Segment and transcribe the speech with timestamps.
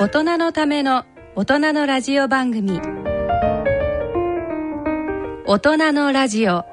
[0.00, 2.80] 大人のための大人のラジオ番組。
[5.44, 6.64] 大人のラジオ。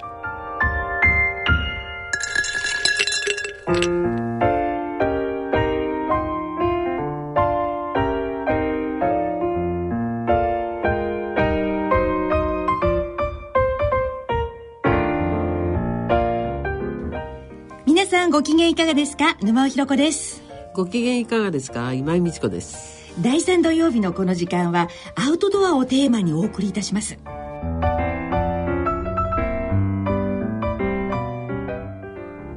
[17.88, 19.36] 皆さんご機嫌いかがですか？
[19.42, 20.44] 沼尾ひろ子です。
[20.76, 21.92] ご機嫌いかがですか？
[21.94, 27.18] 今井美智子です第3土曜日のこの時間はアウトドアをテーマにお送りいたします。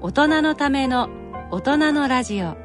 [0.01, 1.11] 大人のための
[1.53, 2.57] 大人のラジオ。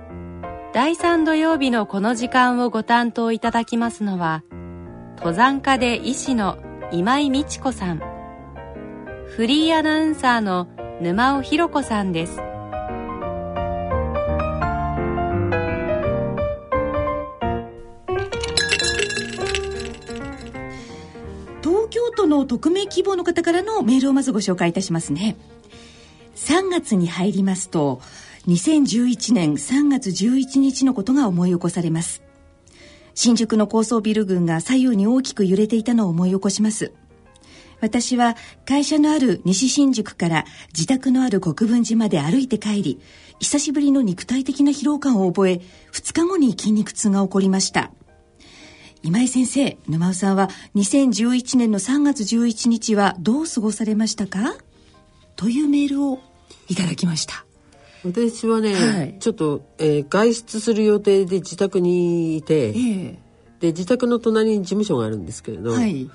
[0.74, 4.44] 第3土曜日のこの時間をご担当いただきますのは
[5.18, 6.58] 登山家で医師の
[6.92, 8.02] 今井美智子さん。
[9.28, 10.68] フリーアナウンサーの
[11.00, 12.53] 沼尾ひろ子さんです。
[22.34, 25.36] の匿名希望の方からのメールをまずご紹介いたしますね。
[26.36, 28.02] 3月に入りますと
[28.48, 32.24] 2011年3月11日のことが思い起こされます。
[33.14, 36.92] 新宿の高層ビル群が左右に大きく揺れていたのを思い起こします。
[37.80, 43.02] 私は会社のある西新宿から自宅のある国分寺まで歩いて帰り
[43.40, 45.60] 久しぶりの肉体的な疲労感を覚え
[45.92, 47.92] 2日後に筋肉痛が起こりました。
[49.04, 54.56] 今井先生沼尾さんは2011年の3月11日はどう過ごされましたか？
[55.36, 56.20] というメールを
[56.70, 57.46] いただきました。
[58.06, 59.16] 私はね、はい。
[59.20, 63.20] ちょっと、えー外出する予定で自宅にいて、ええ。
[63.60, 66.10] で自宅の隣に事務所があるんですけれど、はい。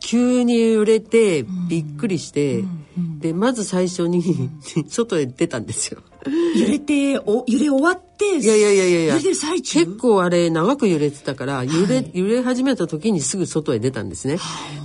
[0.00, 2.84] 急に揺れてびっくりして、うん。
[2.96, 3.18] うん。
[3.20, 4.22] でまず最初に
[4.88, 6.00] 外へ出たんですよ。
[6.30, 9.80] 揺れてお揺れ終わっていやいやいやいや揺れてる最中？
[9.80, 12.10] 結構あれ長く揺れてたから揺れ,、はい。
[12.14, 14.38] 揺れ始めた時にすぐ外へ出たんですね。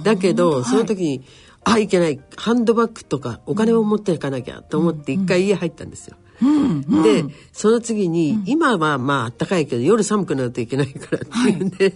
[0.04, 1.24] だけどその時に、
[1.64, 2.20] あいけない。
[2.38, 6.18] ハンドバッグとかお金を持っていかなきゃと思って一回家入ったんですよ。
[6.42, 7.04] うんうん。
[7.04, 7.24] で
[7.54, 11.94] その次に、今はまあ暖かいけど夜寒くなるといけないからっていうんで、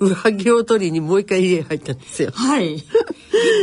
[0.00, 2.30] 上着を取りにもう一回家入ったんですよ。
[2.32, 2.82] はい。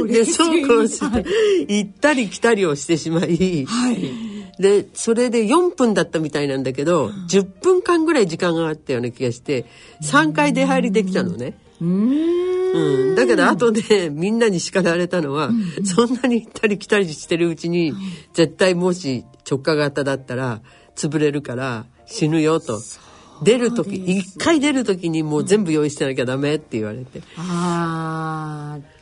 [0.08, 1.24] でそうこうしはい。
[1.24, 1.30] て
[1.68, 9.66] 行ったり来たりをしてしまい、はいでそれで4分だったみたいなんだけど、10分間ぐらい時間があったような気がして
[10.02, 11.58] 3回出入りできたのね。
[11.82, 12.54] うーん。
[12.74, 15.52] うん、だけど後でみんなに叱られたのは、
[15.84, 17.94] そんなに行ったり来たりしてるうちに、
[18.34, 20.62] 絶対もし直下型だったら
[20.96, 22.80] 潰れるから死ぬよと。
[23.44, 28.93] 出る時一回出る時にもう全部用意してなきゃダメって言われて、あー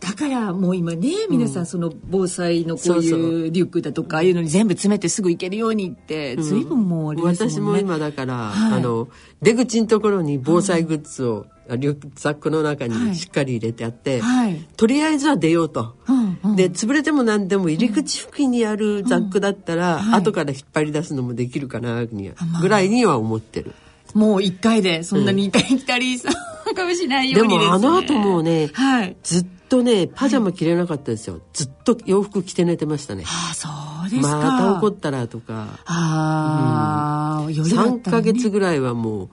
[0.00, 3.12] だからもう今ね皆さんその防災のこうい
[3.48, 7.80] うリュックだとかああいうのに全部詰めてすぐ行けるようにって随分もうあれですもんね。
[7.80, 8.78] 私も今だから、はい。
[8.78, 9.08] あの
[9.40, 14.56] 出口のところに防災グッズを、リュックサックの中にしっかり入れてあって、はい。
[14.76, 15.94] とりあえずは出ようと。
[16.08, 16.56] うんうん。
[16.56, 20.20] で潰れても何でも入り口付近にあるザックだったら、はい。
[20.20, 23.72] 後から引っ張り出すのもできるかなぐらいには思ってる。
[24.14, 26.30] もう一回でそんなに行ったり来たりさ
[26.74, 29.16] かもしれないようにです、ね、でもあの後もうねはい。
[29.22, 31.40] ずっとねパジャマ着れなかったですよ。
[31.52, 33.24] ずっと洋服着て寝てましたね。
[33.26, 33.68] ああそ
[34.06, 34.36] うですか。
[34.36, 35.80] また怒ったらとか。
[35.86, 39.30] ああ、夜だ3ったらねヶ月ぐらいはもう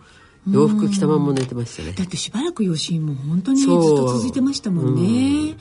[0.51, 1.91] 洋服着たまま寝てましたね。
[1.91, 5.55] だってしばらく余震も本当にずっと続いてましたもんね、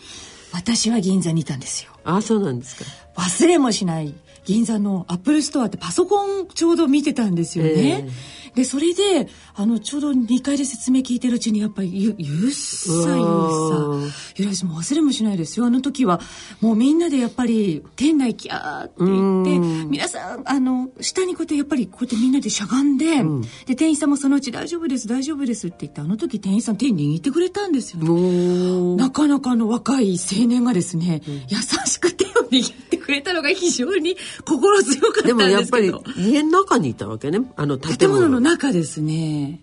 [0.52, 1.90] 私は銀座にいたんですよ。
[2.04, 2.84] あ、そうなんですか。
[3.16, 4.14] 忘れもしない
[4.44, 8.08] 銀座のアップルストアってパソコンちょうど見てたんですよね、
[8.58, 15.66] でそれであのちょうど2階で説明聞いてるうちにやっぱりゆゆっさゆっさゆらしもう忘れもしないですよ。
[15.66, 16.20] あの時は
[16.60, 19.90] もうみんなでやっぱり店内キャーって言ってうん。
[19.90, 23.06] 皆皆さんあの下にこうやってやっぱりこうやってみんなでしゃがんで、
[23.66, 28.96] で店員さんもそのうち大丈夫です大丈夫ですって言ってあの時店員さん手握ってくれたんですよね。
[28.96, 36.20] なかなかの若い青年がですね、優しく手を握ってくれたのが非常に心強かったでんもやっぱりですけど。
[36.30, 37.40] 家の中にいたわけね。
[37.56, 39.60] あの建物建物の中ですね。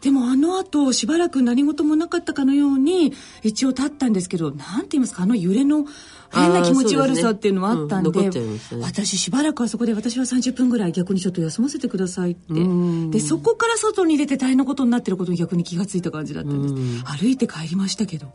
[0.00, 3.12] でもあの後しばらく何事もなかったかのように
[3.42, 5.84] 一応立ったんですけど、なんて言いますか、あの揺れの
[6.32, 12.54] 変な気持ち悪さっていうのはあったんで、ねうんね私しばらくはそこで私は30分ぐらい逆にちょっと休ませてくださいって。
[12.54, 16.74] んで、そこから外に出て大変なことになってることに逆に気がついた感じだったんです。
[16.74, 18.28] うん歩いて帰りましたけど。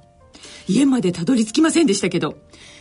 [0.67, 2.37] 家までたどり着きませんでしたけど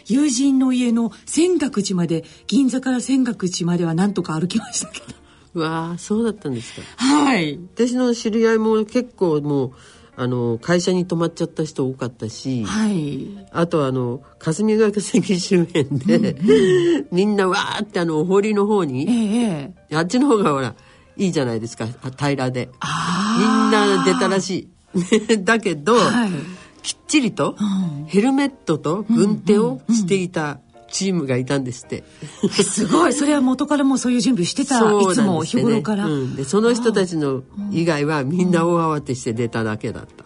[0.06, 5.12] 友人の家の泉岳寺まで銀座から泉岳寺まではなんとか歩きましたけどう
[5.54, 6.82] わあ、そうだったんですか。
[6.96, 7.58] はい。
[7.74, 9.72] 私の知り合いも結構もう、
[10.16, 13.28] あの、会社に泊まっちゃった人多かったし、はい。
[13.50, 16.36] あとあの、霞ヶ関周辺で、
[17.10, 20.74] みんなわーってあの、お堀の方えに、えええあっちの方がほら、
[21.16, 22.68] いいじゃないですか、あ平らで。
[23.38, 25.38] みんな出たらしい。
[25.42, 26.30] だけど、はい。
[26.82, 27.56] きっちりと
[28.06, 30.60] ヘルメットと軍手をしていた
[30.94, 32.04] チームがいたんですって。
[32.44, 33.12] えすごい。
[33.12, 36.36] それは元からもうそういう準備してたそういつも日頃から、うん。
[36.36, 37.42] でその人たちの
[37.72, 40.24] 以外はみんな大慌てして出ただけだった。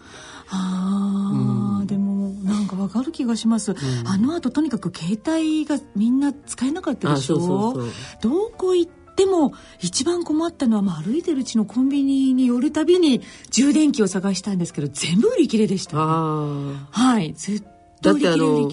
[0.51, 3.75] ああ、でもなんかわかる気がします、
[4.05, 7.35] あの後とにかく携帯がみんな使えなかったでしょ？
[7.35, 13.21] あそうそうそうどこ行っても一番困ったのは、まあ、歩いてるうちのコンビニに寄るたびに
[13.51, 16.87] 充電器を探したんですけど全部売り切れでした、ああ。
[16.91, 17.33] はい。
[17.33, 17.67] ずっと
[18.01, 18.69] だってあの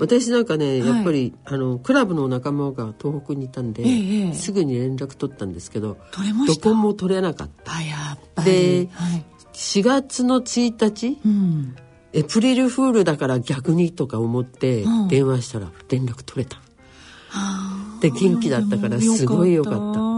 [0.00, 0.88] 私なんかねはい。
[0.88, 5.98] やっぱり、あのクラブの仲間が東北にいたんで、ええすぐに連絡取ったんですけど
[6.46, 7.76] どこも取れなかった。
[7.76, 8.50] あやっぱり。
[8.50, 9.24] ではい。
[9.52, 11.76] 4月の1日うん、
[12.14, 15.08] エプリルフールだから逆にとか思ってうん。
[15.08, 16.58] 電話したら連絡取れた、
[18.00, 20.09] で元気だったからすごいよかった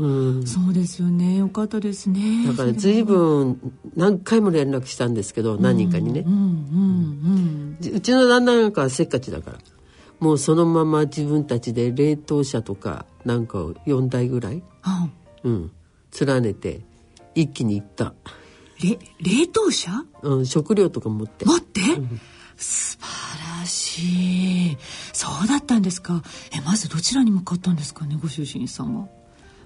[0.00, 1.36] うん、そうですよね。
[1.36, 2.46] よかったですね。
[2.46, 3.60] だから随分
[3.94, 6.20] 何回も連絡したんですけど何人かにね。
[6.26, 7.96] うん、うんうん。
[7.96, 9.58] うちの旦那なんかはせっかちだから
[10.18, 15.08] もうそのまま自分たちで冷凍車とかなんかを4台ぐらい、あ
[15.44, 15.70] うん、
[16.18, 16.80] 連ねて
[17.34, 18.14] 一気に行った、
[18.82, 20.04] れ冷凍車？
[20.22, 21.44] うん、食料とか持って。
[21.44, 21.80] 待って、
[22.56, 24.76] 素晴らしい。
[25.12, 26.22] そうだったんですか。
[26.56, 29.08] えまずどちらに向かったんですかねご主人さんは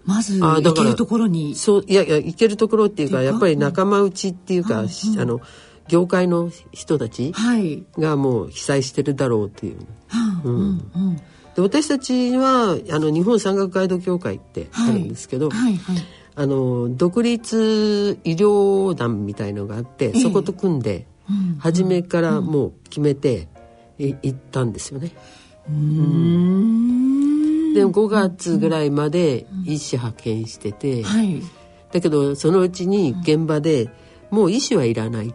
[0.04, 1.54] まず行けるところに。
[1.54, 5.40] そういやいや行けるところっていうかやっぱり仲間内っていうか、しあの
[5.88, 7.84] 業界の人たちはい。
[7.98, 9.76] がもう被災してるだろうっていう。
[10.44, 11.16] うんうんうん。
[11.16, 11.22] で
[11.58, 15.96] 私たちはあの日本山岳ガイド協会ってあるんですけど、はいはい。
[16.36, 23.48] あの独立医療団みたいのがあって、えそこと組んで、うん初めからもう決めて、
[23.98, 25.12] い行ったんですよね。
[25.68, 27.03] うーん
[27.74, 31.42] で5月ぐらいまで医師派遣してて、はい。
[31.92, 33.90] だけどそのうちに現場で
[34.30, 35.34] もう医師はいらない。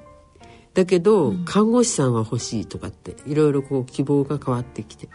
[0.74, 5.10] だけど看護師さんは欲しいとかっていろいろこう希望が変わってきて。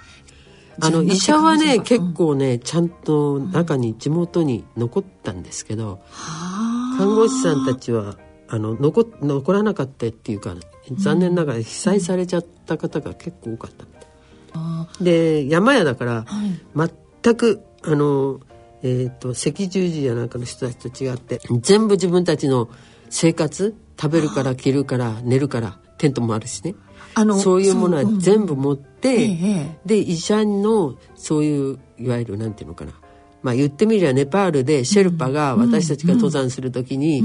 [0.80, 6.98] あの医者はね結構ねちゃんと中に地元に残ったんですけどはあ。
[6.98, 8.16] 看護師さんたちは
[8.48, 10.56] あの残残らなかったっていうか
[10.98, 13.84] 残念ながら被災されちゃった方が結構多かった
[15.00, 16.26] で山屋だからは
[16.74, 16.78] い
[17.24, 18.40] 全くあの、
[18.82, 22.68] えー、と赤十字やなんかの人たちと違って全部自分たちの
[23.08, 26.74] 生活食べるから着るから寝るからテントもあるしね。
[27.14, 32.92] あのそういうものは全部持って、ええで医者のそういういわゆるなんていうのかな。
[33.42, 37.22] まあ言ってみりゃネパールでシェルパが私たちが登山する時に、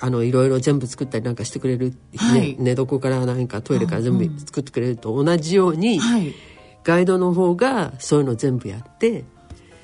[0.00, 2.56] あのいろいろ全部作ったりなんかしてくれる、ねはい。
[2.58, 6.34] 寝床からなんかトイレから全部作ってくれると同じように、はい
[6.84, 9.24] ガイドの方がそういうの全部やって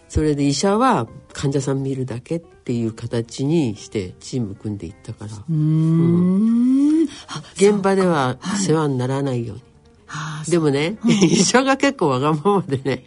[0.09, 5.33] それで医者は患者さん見るだけっていう形にしてチーム組んでいったから。
[5.33, 7.09] うーん。
[7.29, 9.63] あ現場では世話にならないように。
[10.09, 13.05] あでもね、医者が結構わがままでね、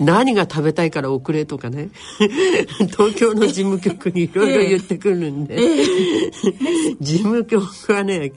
[0.00, 1.90] 何が食べたいから遅れとかね
[2.90, 5.56] 東京の事務局にいろいろ言ってくるんで、
[7.00, 8.32] 事務局はね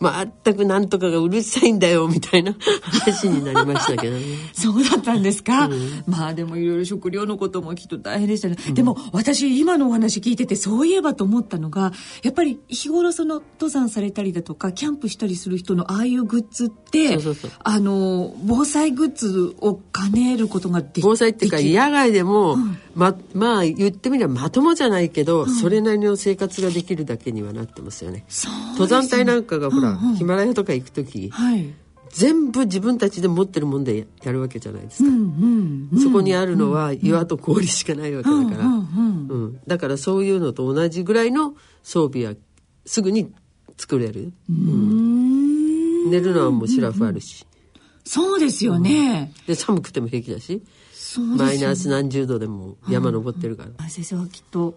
[0.00, 4.22] 全くなんとかがうるさいんだよみたいな話になりましたけどね。
[4.54, 5.68] そうだったんですか、
[6.06, 11.92] まあでもいろいろ食料のこともきっと大変でしたね、でも私今のお話聞いててそういえばと思ったのが
[12.22, 17.50] やっぱり日頃その登山されたりだとかキャンプしたりする人のああいうグッズってそうそうそう。
[17.60, 22.56] あの防災グッズを兼ねることができ防災っていうか野外でも、
[22.94, 28.24] ままあ言ってみればまともじゃないけど、それなりの生活ができるだけにはなってますよね。
[28.28, 30.16] そう登山隊なんかがほら、うんうん。
[30.16, 31.74] ヒマラヤとか行く時はい。
[32.10, 36.00] 全部自分たちで持ってるもんでやるわけじゃないですか、うんうんうん。
[36.00, 39.60] そこにあるのは岩と氷しかないわけだから、うんうんうん。
[39.66, 42.34] だからそういうのと同じぐらいの装備は
[42.84, 43.32] すぐに
[43.78, 45.21] 作れる、うん
[46.12, 47.46] 寝るのはもうシラフあるし、
[48.04, 50.62] そうですよね、で寒くても平気だし。
[50.92, 54.74] そうですよマイナス何十度でも山登ってるから、あ先生はきっと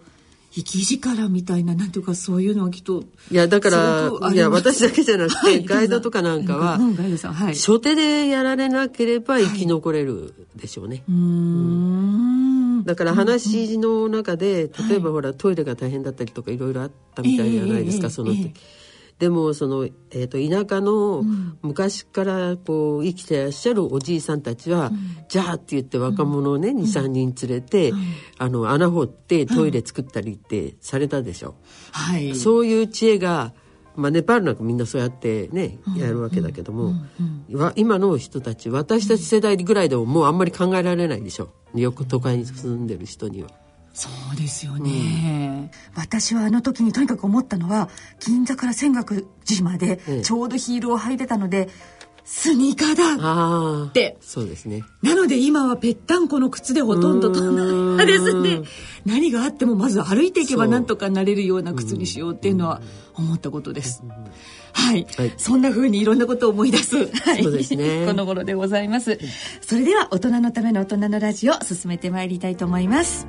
[0.52, 5.64] 生き力みたいななんていうかそういうのはきっといやだからいや私だけじゃなくて、はい。
[5.64, 7.54] ガイドとかなんかは、うんガイドさんはい。
[7.54, 12.84] 初手でやられなければ生き残れるでしょうね、うーん。
[12.84, 18.85] だから話の中で、例えばほらトイレが大変だったりとかいろいろあったみたいじゃないですか、ええその時、ええ
[19.18, 21.24] でもその、えー、と田舎の
[21.62, 24.92] 昔からこう生きてらっしゃるおじいさんたちは、
[25.28, 27.92] じゃあって言って若者をね、23人連れて、
[28.36, 31.54] あの穴掘ってトイレ作ったりってされたでしょ、
[31.92, 32.34] はい。
[32.34, 33.54] そういう知恵が、
[33.94, 36.92] まあ、ネパールなんかみんなそうやってね、やるわけだけども、
[37.52, 41.48] わ今の人たち私たち世代ぐらいでももうあんまり考えられないでしょ？
[41.74, 43.48] よく都会に住んでる人には。
[43.98, 44.92] そうですよね、う
[45.64, 47.88] ん、私はあの時にとにかく思ったのは
[48.20, 51.70] 銀座から泉岳寺までちょうどヒールを履いてたので、
[52.26, 54.18] スニーカーだって。
[54.20, 54.82] そうですね。
[55.00, 57.96] なので今はぺったんこの靴でほとんど飛ん。
[57.96, 58.62] だですね。
[59.06, 62.82] 何があってもまず歩いていけばなんとかなれるような靴にしようっていうのは
[63.14, 64.02] 思ったことです、
[64.72, 68.04] はい、はい、そんな風にいろんなことを思い出す、はい、そうですね。
[68.06, 69.18] この頃でございます。
[69.60, 73.28] それでは大人のための大人のラジオ進めてまいりたいと思います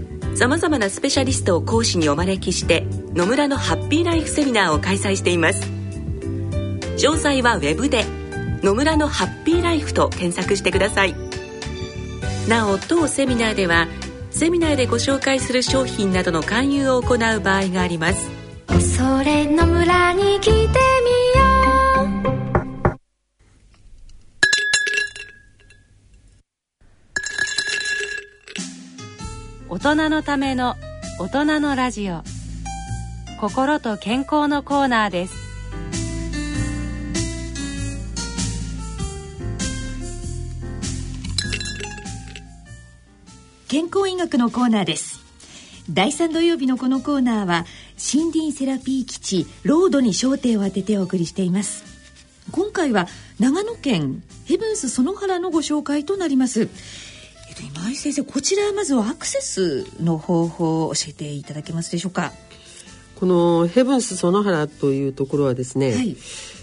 [0.33, 5.61] さまざまなスペシャリストを講師にお招きして野村のハッピーライフセミナーを開催しています。
[6.97, 8.05] 詳細はウェブで
[8.63, 11.15] 「野村のハッピーライフ」と検索してください。
[12.47, 13.87] なお当セミナーでは
[14.31, 18.29] セミナーでご紹介する商品などの勧誘を行う場合があります。
[18.97, 20.67] それの村に来てみよ
[21.27, 21.30] う。
[29.83, 30.75] 大人のための
[31.17, 32.21] 大人のラジオ。
[33.39, 35.33] 心と健康のコーナーです。
[43.67, 45.19] 健康医学のコーナーです。
[45.89, 47.65] 第3土曜日のこのコーナーは
[47.97, 51.83] 森林セラピー基地ロードに焦点を当ててお送りしています。
[52.51, 53.07] 今回は
[53.39, 56.69] 長野県ヘブンス園原のご紹介となります。
[57.51, 62.31] えっと、今井先生こちらまずはアクセスの方法を教えていただけますでしょうか？
[63.19, 66.15] このヘブンス園原というところはですね、はい、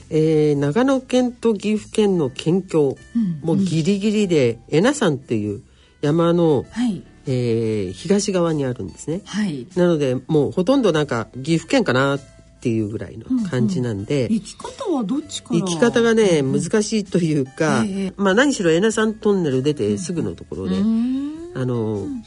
[0.08, 5.60] えー、長野県と岐阜県の県境、うん、もうギリギリで恵那山っていう
[6.00, 12.37] 山の、はい、えー、東側にあるんですね、はい、なのでもうほとんどなんか岐阜県かなって
[12.68, 22.22] いうぐらいの感じなんで、うんうん、行き方はどっちか行き方がね、難しいというか、えー、まあ何しろ恵那山トンネル出てすぐのところで、あの、うんうん、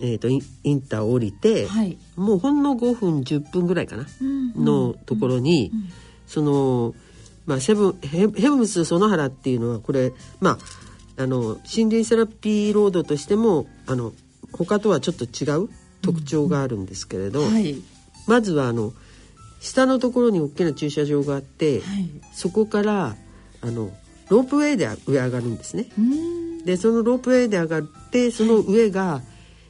[0.00, 5.88] えっ、ー、とインター降りて、はい、もうほんの5分10分ぐらいかな、うんうん、のところに、うんうん、
[6.26, 6.94] その
[7.46, 10.58] まあセブンヘヘブンス園原っていうのはこれま
[11.16, 14.12] ああの森林セラピーロードとしてもあの
[14.52, 15.68] 他とはちょっと違う
[16.02, 17.52] 特徴があるんですけれど、うんうん。
[17.54, 17.76] はい、
[18.26, 18.92] まずはあの
[19.60, 23.14] 下のところに大きな駐車場があって、はい、そこから
[23.60, 23.90] あの
[24.28, 25.86] ロープウェイで上上がるんですね。
[26.64, 29.22] でそのロープウェイで上がってその上が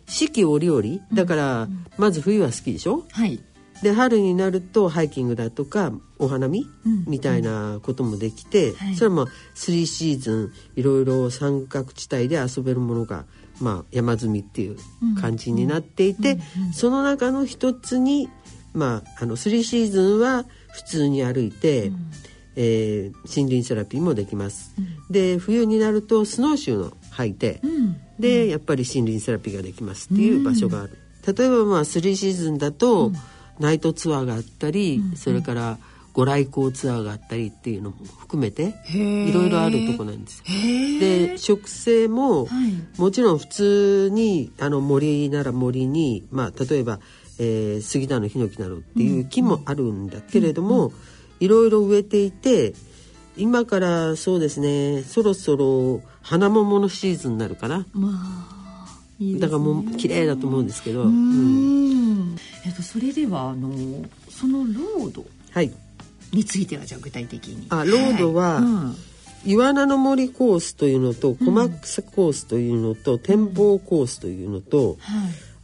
[0.06, 0.82] 四季折々。
[1.12, 1.68] だから
[1.98, 3.40] まず冬は好きでしょ、はい、
[3.82, 6.66] で春になるとハイキングだとかお花見、
[7.06, 13.24] みたいなこともできて、はい、それはまあ3シーズンいろいろ三角地帯で遊べるものが、
[13.60, 14.76] まあ、山積みっていう
[15.20, 16.38] 感じになっていて、
[16.74, 18.28] その中の一つに、
[18.72, 22.10] まあ、あの3シーズンは普通に歩いて、うん、
[22.56, 24.74] えー、森林セラピーもできます。
[24.78, 30.98] うん、で冬になるとスノーシューの履いて、うん、でやっぱり森林セラピーができますっていう場所がある。
[31.26, 33.12] 例えばまあ3シーズンだと、
[33.58, 35.78] ナイトツアーがあったり、それから
[36.12, 40.42] ご来光ツアーがあったりっていうのも含めていろいろあるとこなんです。
[40.44, 47.00] で植生も、はい、もちろん普通にあの森なら森に、まあ、例えば、
[47.42, 51.00] えー、杉田のヒノキなどっていう木もあるんだけれども、うんうん
[51.40, 52.74] いろいろ植えていて
[53.36, 61.02] 今からそうですねそろそろ花桃のシーズンになるかな、まあいいね、だからもう綺麗だと思うんですけど。
[61.02, 63.70] うん、えっと、それではあの
[64.30, 65.26] そのロード
[66.32, 67.66] についてはじゃあ具体的に。
[67.68, 68.64] あロードは、はい。
[68.64, 68.96] うん。
[69.44, 74.96] 岩名の森コースというのと小松コースというのと、うん、展望コースというのと、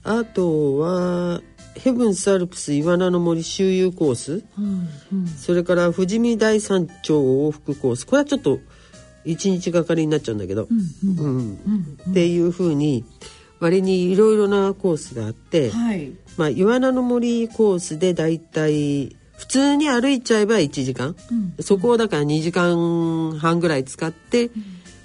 [0.04, 1.40] はい、あとは
[1.78, 8.06] ヘブンスアルプス岩名の森周遊コース、うんうん、それから富士見大山頂往復コース。
[8.06, 8.60] これはちょっと
[9.24, 11.36] 一日がかりになっちゃうんだけど、うんうん。
[11.36, 13.04] うん、っていうふうに
[13.60, 16.12] 割にいろいろなコースがあって、はい。
[16.36, 21.14] まあ、岩名の森コースでだいたい普通に歩いちゃえば1時間、
[21.60, 24.50] そこをだから2時間半ぐらい使って、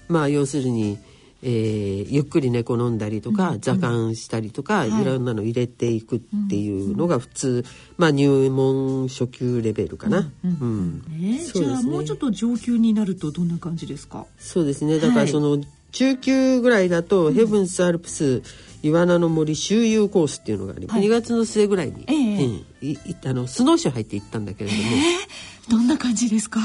[0.08, 0.98] まあ要するに、
[1.44, 6.20] えーゆっくり寝転んだりとか、座観したりとか、い、ろんなの入れていくっ
[6.50, 7.66] ていうのが普通、
[7.98, 10.32] まあ入門初級レベルかな。
[10.44, 11.68] うんうですね。
[11.68, 14.26] ゃあもうちょっと上級になるとどんな感じですか？
[14.40, 15.00] そうですね。
[15.00, 15.26] だかはい。
[15.26, 18.42] らその中級ぐらいだと、ヘブンス・アルプス
[18.84, 21.04] 岩名の森周遊コースっていうのがあり、はい。
[21.04, 22.46] 2月の末ぐらいに、ええ。
[22.46, 22.54] うん。
[22.82, 24.82] いいあのスノーシュー入って行ったんだけれども、
[25.70, 26.60] どんな感じですか、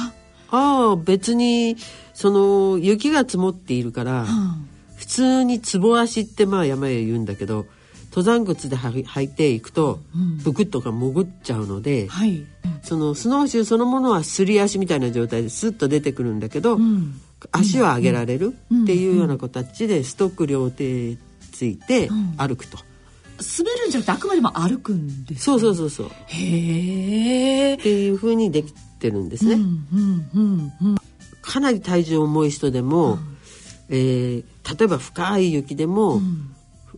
[0.51, 1.77] ああ別に
[2.15, 4.69] その雪が積もっているから、うん。
[4.97, 7.67] 普通に壺足ってまあ山へ言うんだけど
[8.17, 10.01] 登山靴で履履いていくと、
[10.43, 12.47] ブクッとか潜っちゃうので、はい、
[12.83, 17.21] そのスノーシューそのものはすり足みたいな状態でスッと出てくるんだけど、ん。
[17.53, 21.17] 足は上げられるっていうような形でストック両手
[21.53, 22.79] ついて歩くと、
[23.59, 26.07] 滑るんじゃなくてあくまでも歩くんですそうそうそうそう。
[26.07, 28.73] っへえていう風にでき
[29.07, 30.97] てるんですね、うんうんうんうん
[31.43, 33.21] かなり体重重い人でも、
[33.89, 34.45] えー
[34.79, 36.21] 例えば深い雪でも、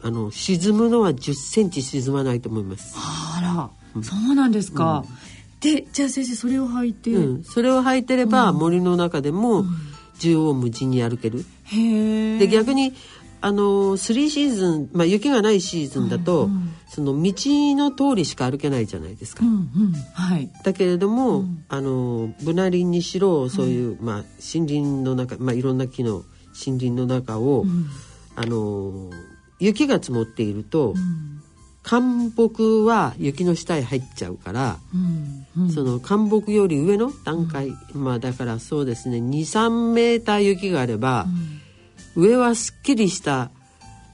[0.03, 5.05] あの沈むのは1 0ンチ沈まないと思います、あら、そうなんですか、
[5.61, 9.67] でじゃあ先生それを履いて、うん、それを履いてれば、森の中でも
[10.15, 12.95] 縦横無尽に歩ける、で逆に
[13.43, 16.49] あの3シーズン、まあ、雪がないシーズンだと、
[16.89, 17.33] その道
[17.77, 19.45] の通りしか歩けないじゃないですか。
[19.45, 19.93] うんうん。
[20.15, 20.51] はい。
[20.65, 26.25] だけれども、あのブナ林にしろそういう、まあ、森林の中、まあ、いろんな木の
[26.67, 27.67] 森林の中を、
[28.37, 29.11] あの
[29.61, 30.95] 雪が積もっていると、
[31.83, 35.65] 干木は雪の下へ入っちゃうから、うん。
[35.65, 35.71] うん。
[35.71, 41.27] その干木より上の段階、まあだからそうですね23メーター雪があれば、
[42.17, 43.51] 上はすっきりした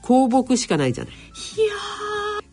[0.03, 1.13] 香木しかないじゃない。
[1.13, 2.04] いや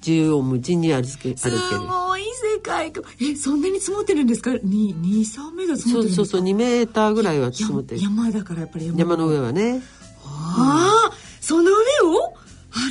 [0.03, 1.57] 縦横無尽に歩け歩ける。
[1.81, 2.23] ごい
[2.55, 4.51] 世界観えそんなに積もってるんですか？
[4.63, 6.17] に二三メートル積もってるんですか？
[6.17, 8.01] そうそうそう2メーターぐらいは積もってる。
[8.03, 8.99] や山だからやっぱり山。
[8.99, 9.81] 山の上はね。
[10.25, 12.35] ああその上を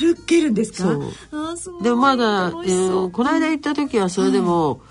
[0.04, 0.78] 歩けるんですか？
[0.84, 1.04] そう。
[1.32, 1.84] あーすごい。
[1.84, 3.04] でもまだ、楽しそう。
[3.06, 4.82] うんこの間行った時はそれでも、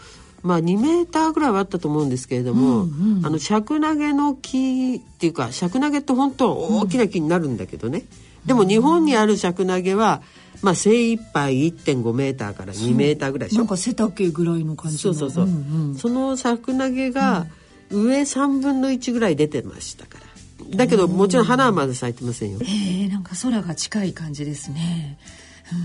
[0.42, 2.86] まあ2メーターぐらいはあったと思うんですけれども、
[3.24, 8.04] あの尺投げの木っていうか尺投げって本当は大きな木になるんだけどね、
[8.46, 10.22] でも日本にある尺投げは、
[10.62, 13.60] まあ、精一杯1.5メーターから2メーターぐらいでしょ。
[13.60, 15.14] なんか背丈ぐらいの感じの。
[15.14, 17.46] そうそうそう、んんその尺投げが
[17.90, 20.76] 上3分の1ぐらい出てましたから。
[20.76, 25.18] だけどもちろん花はまだ咲いてませんよ、えー、なんか空が近い感じですね。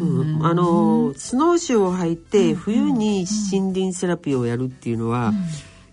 [0.01, 0.45] うん。
[0.45, 5.33] あのスノーシューを履いて冬に森林セラピーをやるっていうのは、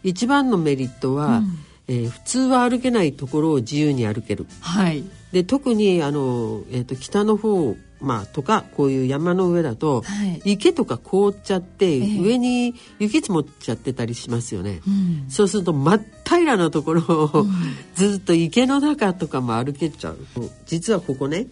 [0.02, 1.42] 一番のメリットは、
[1.88, 4.46] えー普通は歩けないところを自由に歩ける。
[4.60, 5.04] はい。
[5.32, 14.80] で特にあの、えー、と北の方、まあ、とかこういう山の上だと、はい池とか凍っちゃって、ええ上に雪積もっちゃってたりしますよね。
[14.86, 17.46] うんそうすると真っ平らなところを、
[17.94, 20.18] ずっと池の中とかも歩けちゃう。
[20.66, 21.46] 実はここね、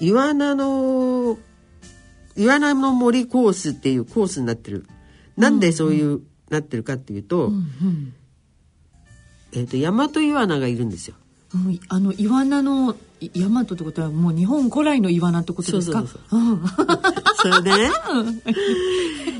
[0.00, 1.36] 岩名の
[2.36, 4.86] 岩名の森コースっていうコースになってる。
[5.36, 8.14] なんでそういう、なってるかっていうと、うん
[9.52, 11.16] えっ、と大和岩名がいるんですよ。
[11.54, 16.00] うんうんあのイワナのい大和ってことはもう日本古来のイワナってことですか？
[16.00, 16.54] そうそうう。
[16.54, 16.62] ん。
[17.36, 17.90] それでね、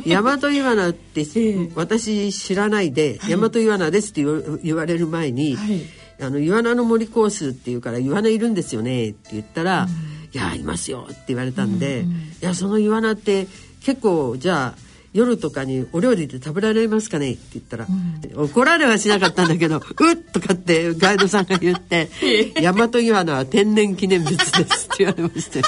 [0.06, 1.70] 大和岩名って、ええ。
[1.74, 4.24] 私知らないで、大和岩名ですって
[4.62, 5.80] 言われる前に、はい。
[6.18, 9.86] あの岩名の森コースっていうから岩名いるんですよねって言ったら、
[10.32, 12.06] いやいますよって言われたんで、
[12.40, 13.46] いやその岩名って
[13.82, 14.85] 結構じゃあ
[15.16, 17.32] 夜とかにお料理で食べられますかね？
[17.32, 17.86] って言ったら、
[18.34, 22.10] 怒られはしなかったんだけど「うっ!」とかってガイドさんが言って
[22.60, 24.50] 「大和岩名は天然記念物です」
[24.92, 25.64] って言われましたよ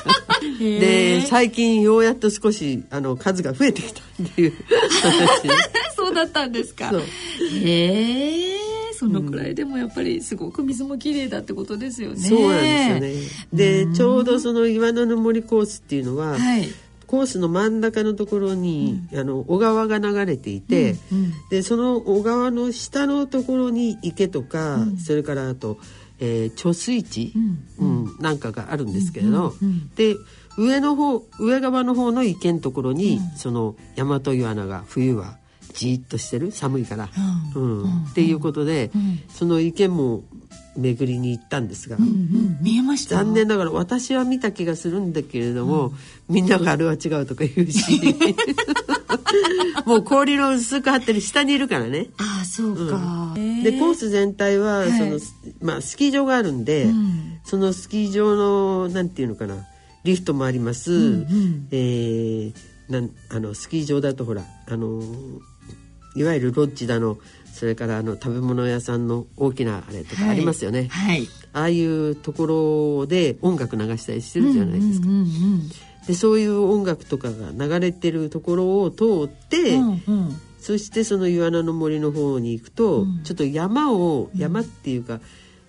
[0.58, 4.52] で最近ようやっと少しあの数が増えてきたっていう
[5.02, 5.48] 話。
[5.96, 6.92] そうだったんですか。
[7.64, 8.58] へえ
[8.92, 12.16] そのくらいでもやっぱりすごく水も綺麗だってことですよね。
[12.16, 13.14] そうなんですよね。
[13.52, 16.68] でちょうどその岩野の森コースっていうのは、はい
[17.08, 20.94] コースの真ん中のところに、あの小川が流れていて、
[21.50, 25.78] でその小川の下のところに池とか、それからあと、
[26.20, 27.32] えー貯水池、
[27.78, 29.54] うんなんかがあるんですけれど、
[29.96, 30.16] で
[30.58, 35.38] 上の方上側の方の池のところに、その大和岩名が冬は
[35.78, 36.50] じーっとしてる？
[36.50, 37.08] 寒いから、
[37.54, 37.84] うん。
[38.10, 38.90] っていうことで、
[39.28, 40.24] その池も
[40.76, 41.96] 巡りに行ったんですが。
[41.96, 43.14] うん見えました。
[43.14, 45.92] 残念ながら私は見た気がするんだけれども、
[46.28, 48.00] みんながあれは違うとか言うし。
[49.86, 52.08] もう氷の薄く張ってる下にいるからね。
[52.18, 54.98] ああそうか、でコース全体ははい。
[54.98, 55.20] その、
[55.60, 57.38] まあ、スキー場があるんで、ん。
[57.44, 59.54] そのスキー場のなんていうのかな
[60.02, 61.26] リフトもあります、
[61.70, 65.02] えーなんあのスキー場だとほらあの
[66.18, 67.18] いわゆるロッジだの
[67.52, 71.26] それからあの食べ物屋さんの大きなあれとかありますよね、はい。
[71.52, 75.70] ああいうところで音楽流したりしてるじゃないですか、うんうん
[76.06, 80.02] でそういう音楽とかが流れてるところを通って、うんうん。
[80.06, 85.20] うんそしてそのイワナの森の方に行くと、ちょっと山を山っていうか、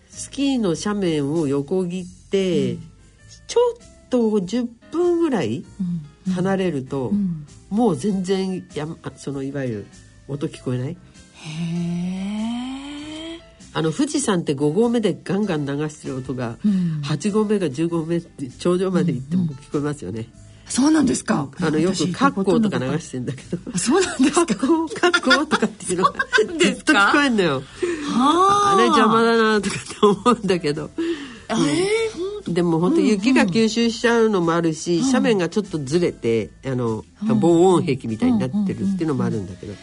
[0.10, 2.76] スキーの斜面を横切って、
[3.48, 5.64] ちょっと10分ぐらい
[6.34, 7.46] 離れると、ん。
[7.70, 9.86] もう全然山そのいわゆる
[10.30, 10.92] 音聞こえない？
[10.92, 10.96] へ
[13.36, 13.40] え
[13.74, 17.02] あの富士山って5合目でガンガン流してる音が、ん。
[17.04, 20.28] 8合目が10合目頂上まで行っても聞こえますよね。
[20.68, 21.50] そうなんですか。
[21.60, 23.58] あのよく「カッコー」とか流てしてんだけど。
[23.74, 24.46] あそうなんですか。
[24.46, 26.14] カッコーカッコーとかっていうのが
[26.60, 27.64] ずっと聞こえんのよ。
[28.12, 28.78] はあ。
[28.78, 30.90] れ邪魔だなとかって思うんだけど。
[30.98, 39.74] えーでも本当雪が吸収しちゃうのもあるし、斜面がちょっとずれてあの防音壁みたいになってるっていうのもあるんだけど、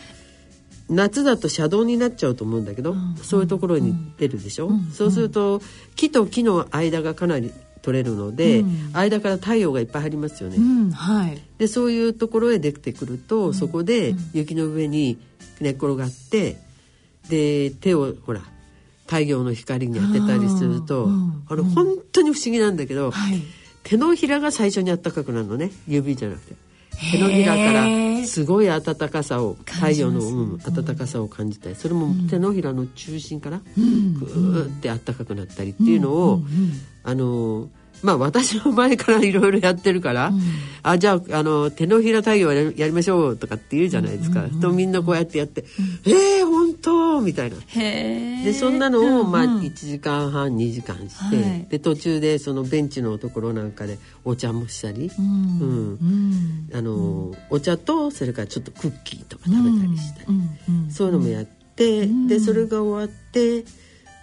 [0.89, 5.61] 夏だと車道になっちゃうと思うんだけど、そういうところに出るでしょ、そうすると
[5.97, 10.57] 木と木の間がかなり取れるので、間から太陽がいっぱい入りますよね。
[10.57, 10.91] うん。
[10.91, 11.43] はい。
[11.59, 15.19] でそういうところへ出てくると、そこで雪の上に
[15.61, 16.59] 寝っ転がって
[17.29, 18.43] で手をほら
[19.07, 21.09] 太陽の光に当てたりすると、
[21.49, 23.43] あれ本当に不思議なんだけど、はい。
[23.83, 25.71] 手のひらが最初に暖かくなるのね。
[25.87, 26.55] 指じゃなくて
[27.11, 36.43] 手のひらからすごい暖かさを太陽の、うん、暖かさを感じたりそれも手のひらの中心からグーって暖かくなったりっていうのを、
[37.05, 37.69] あの
[38.03, 40.33] まあ私の前からいろいろやってるから、
[40.83, 45.65] あじゃああの手のひら太陽やりやりましょうとかって言うじゃないですか、とみんなこうやってやって
[46.07, 47.57] 「えー、本当?」みたいな。
[47.77, 49.61] でそんなのを、まあ、うん。
[49.61, 51.67] 1時間半2時間して、はい。
[51.69, 55.25] で途中でそのベンチのところなんかでお茶もしたり、うん。
[55.25, 55.99] うん。
[56.01, 56.69] うん。
[56.73, 60.85] あのお茶とそれからちょっとクッキーとか食べたりしたり、うん。
[60.85, 60.91] うん。
[60.91, 63.65] そういうのもやって、でそれが終わって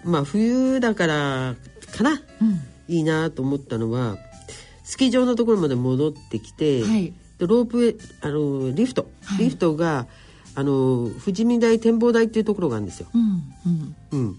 [0.05, 1.55] まあ冬だから
[1.91, 2.61] かな、うん
[2.93, 4.17] いいなと思ったのは
[4.83, 7.13] スキー場のところまで戻ってきて、はい。
[7.39, 9.45] でロープウェイあのリフト、はい。
[9.45, 10.07] リフトが
[10.55, 13.07] あの富士見台展望台っていうところがあるんですよ。
[13.13, 14.19] うんうん。
[14.19, 14.35] うん、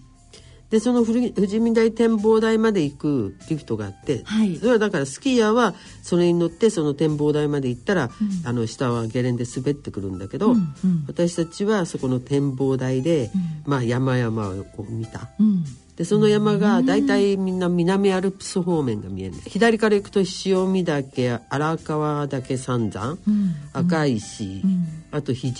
[0.70, 4.56] でその富士見台展望台まで行くリフトがあって、はい。
[4.56, 8.10] それはだからスキーヤーはそれに乗ってその展望台まで行ったら、
[8.44, 11.04] あの下はゲレンデ滑ってくるんだけど、うんうん。
[11.08, 13.30] 私たちはそこの展望台で、
[13.64, 15.30] まあ、山々を見た。
[15.40, 15.64] うん
[15.96, 23.54] でその山が大体みんな南アルプス方面が見える左から行くと塩見岳荒川岳三山、うん。
[23.72, 24.86] 赤石、ん。
[25.12, 25.52] あと聖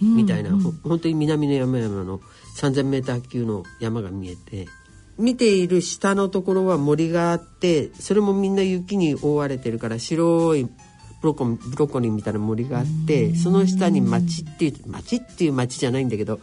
[0.00, 2.20] みたいな、ほ本当に南の山々の
[2.56, 4.66] 3,000m 級の山が見えて。
[5.18, 16.40] 見ている下のところは森があってそれもみんな雪に覆われてるから白いブロッコブロッコリーみたいな森があってその下に町っていう町っていう町じゃないんだけど、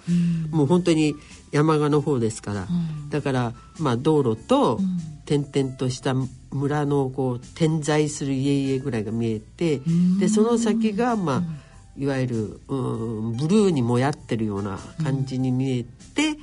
[0.49, 1.13] もう本当に
[1.53, 2.67] 山側の方ですから、
[3.09, 4.79] だからまあ道路と
[5.25, 6.15] 点々とした
[6.51, 9.79] 村のこう点在する家々ぐらいが見えて、
[10.19, 11.43] でその先がまあ
[11.95, 12.75] いわゆるう
[13.31, 16.37] んブルーにもやってるような感じに見えて、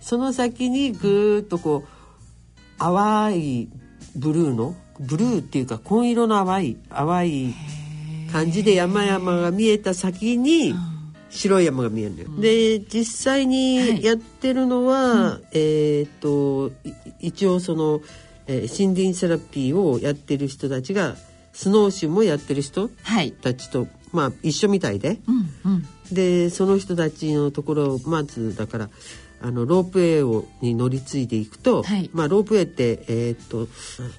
[0.00, 3.68] その先にぐーっとこう淡い
[4.16, 7.54] ブルーのブルーっていうか紺色の淡い淡い
[8.32, 10.74] 感じで山々が見えた先に
[11.34, 12.28] 白い山が見えるのよ。
[12.40, 16.68] で実際にやってるのは、えーっと
[17.20, 18.00] い一応その、
[18.46, 21.16] えー森林セラピーをやってる人たちが
[21.52, 23.32] スノーシューもやってる人はい。
[23.32, 25.18] たちと、まあ、一緒みたいで。
[25.26, 25.86] うんうん。
[26.12, 28.90] でその人たちのところをまずだから
[29.40, 32.10] あのロープウェイをに乗り継いでいくと、はい。
[32.12, 33.66] まあ、ロープウェイって、えーっと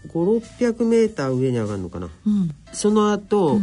[0.10, 2.10] 5600メーター上に上がるのかな。
[2.26, 2.52] うん。
[2.74, 3.60] その後、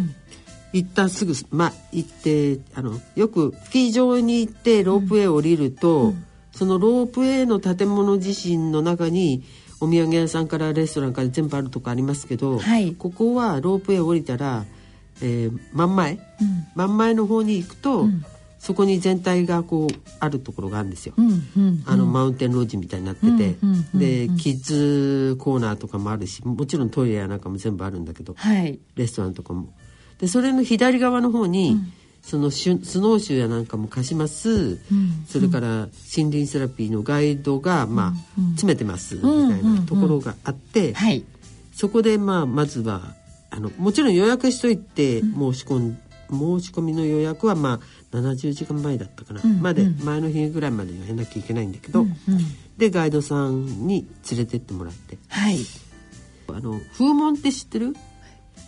[0.72, 6.14] 一旦すぐ、まあ、行ってあのよくスキー場に行ってロープウェイを降りると、
[6.52, 9.42] そのロープウェイの建物自身の中に
[9.80, 12.94] お土産屋さんからレストランから全部あるとこありますけど、はい。
[12.94, 14.64] ここはロープウェイ降りたら、
[15.20, 16.18] えー真ん前、
[16.74, 18.06] 真ん前の方に行くと、
[18.58, 21.14] そこに全体がこうあるところがあるんですよ。
[21.16, 23.98] うんうんあのマウンテンロージみたいになってて、うんうんうん。
[23.98, 28.78] でキッズコーナーとかもあるしもちろんトイレやなんかも全部あるんだけど、はい。
[28.94, 29.72] レストランとかも。
[30.22, 31.76] でそれの左側の方に、
[32.22, 34.78] そのシュスノーシューやなんかも貸します、
[35.26, 41.24] それから森林セラピーのガイドが、まあ詰めてます、みたいなところがあって、はい。
[41.74, 43.16] そこでまあまずは
[43.50, 45.98] あのもちろん予約しといて申し込ん、
[46.30, 47.80] 申し込みの予約はま
[48.12, 52.06] あ70時間前だったかな、まで前の日ぐらいまでやんなきゃいけないんだけど、
[52.78, 55.18] でガイドさんに連れてってもらって。
[55.26, 55.58] はい。
[56.48, 57.96] あの風紋って知ってる？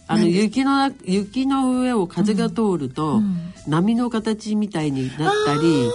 [0.06, 3.22] あの雪の雪の上を風が通ると、
[3.66, 5.90] 波の形みたいになったり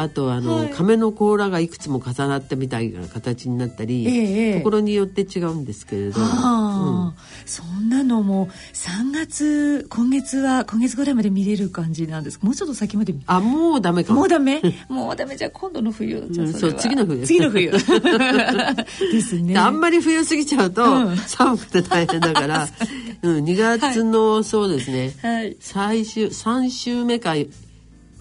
[0.00, 7.14] あとあの、亀の甲羅がいくつも重なったみたいな形になったり、ええところによって違うんですけれど、あ。
[7.16, 12.46] あ、そんなのも3月今月は今月ぐらいまで見れる感じなんですか？
[12.46, 14.20] もうちょっと先まであもうダメかも。
[14.20, 14.60] もうダメ？
[14.88, 15.36] もうダメ。
[15.36, 17.26] じゃあ今度の冬じゃあうんそう次の冬。
[17.26, 19.52] 次の冬ですね。
[19.54, 21.16] であんまり冬過ぎちゃうと、うん。
[21.16, 22.68] 寒くて大変だから、
[23.22, 25.56] うん、2月の、そうですね、はい。
[25.60, 27.34] 最終3週目か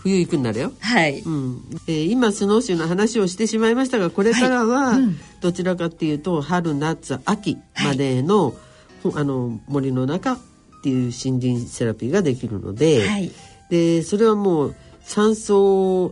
[0.08, 0.72] 冬行くんだよ。
[0.80, 1.62] はい、うん。
[1.88, 5.20] えー今スノーシューの話をしてしまいましたがこれからは、はいうん。
[5.42, 8.56] どちらかっていうと春夏秋までの,、
[9.04, 10.38] ほあの森の中っ
[10.84, 13.32] ていう森林セラピーができるので,、はい。
[13.70, 15.54] でそれはもう山草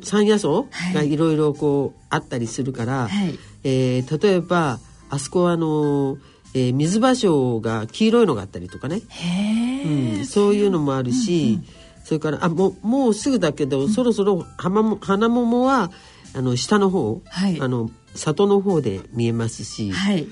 [0.04, 0.94] 山野草はい。
[0.94, 3.40] がいろいろこうあったりするから、はい。
[3.64, 4.80] えー例えば
[5.10, 6.18] あそこはあの、
[6.54, 11.60] えー水芭蕉が黄色いのがあったりとかね、へえ、うん、そういうのもあるし、
[12.06, 15.92] それからあもうもうすぐだけど、そろそろ花も花桃は
[16.36, 17.60] あの下の方、はい。
[17.60, 20.28] あの里の方で見えますし、はい。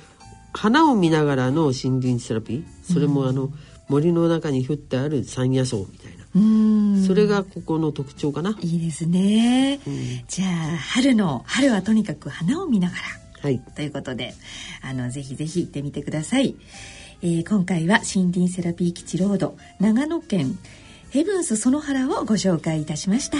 [0.53, 3.51] 花を見ながらの森林セラピーそれもあの、
[3.89, 7.03] 森の中に降ってある山野草みたいな、うーん。
[7.05, 8.55] それがここの特徴かな。
[8.62, 9.79] いいですね、
[10.27, 13.01] じゃあ春の春はとにかく花を見ながら。
[13.41, 13.59] はい。
[13.75, 14.36] ということで
[14.81, 16.55] あのぜひぜひ行ってみてください、
[17.21, 20.57] えー今回は森林セラピー基地ロード長野県
[21.13, 23.38] ヘブンス園原をご紹介いたしました。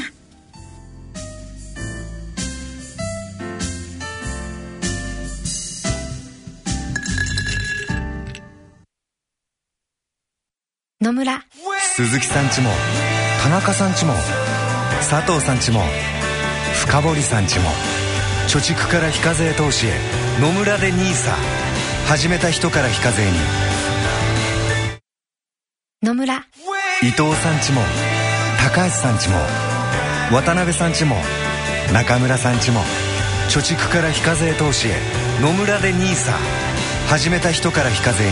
[11.01, 11.43] 野村。
[11.95, 12.69] 鈴木さんちも
[13.41, 14.13] 田中さんちも
[15.09, 15.81] 佐藤さんちも
[16.86, 17.65] 深堀さんちも
[18.47, 19.93] 貯蓄から非課税投資へ
[20.39, 21.33] 野村で NISA
[22.07, 23.31] 始めた人から非課税に。
[26.03, 26.45] 野村
[27.03, 27.81] 伊藤さんちも
[28.57, 29.35] 高橋さんちも
[30.31, 31.17] 渡辺さんちも
[31.91, 32.79] 中村さんちも
[33.49, 34.93] 貯蓄から非課税投資へ
[35.41, 36.31] 野村で NISA
[37.09, 38.23] 始めた人から非課税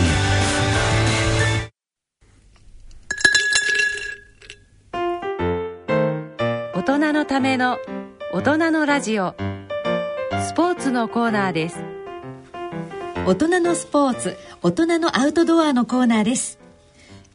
[6.74, 7.78] 大人のための
[8.32, 9.34] 大人のラジオ。
[10.42, 11.76] スポーツのコーナーです。
[13.26, 16.58] 大人のスポーツ大人のアウトドアのコーナーです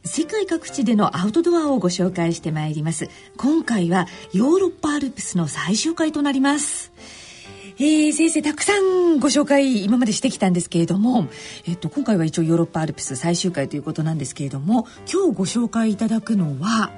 [0.04, 3.08] 世界各地でのアウトドアをご紹介してまいります。
[3.36, 6.92] 今回はヨーロッパアルプスの最終回となります。
[7.80, 11.28] えー、先生たくさんご紹介今までしてきたんですけれども、
[11.66, 16.90] えっと、今回は一応ヨーロッパアルプス最終回ということなんですけれども今日ご紹介いただくのは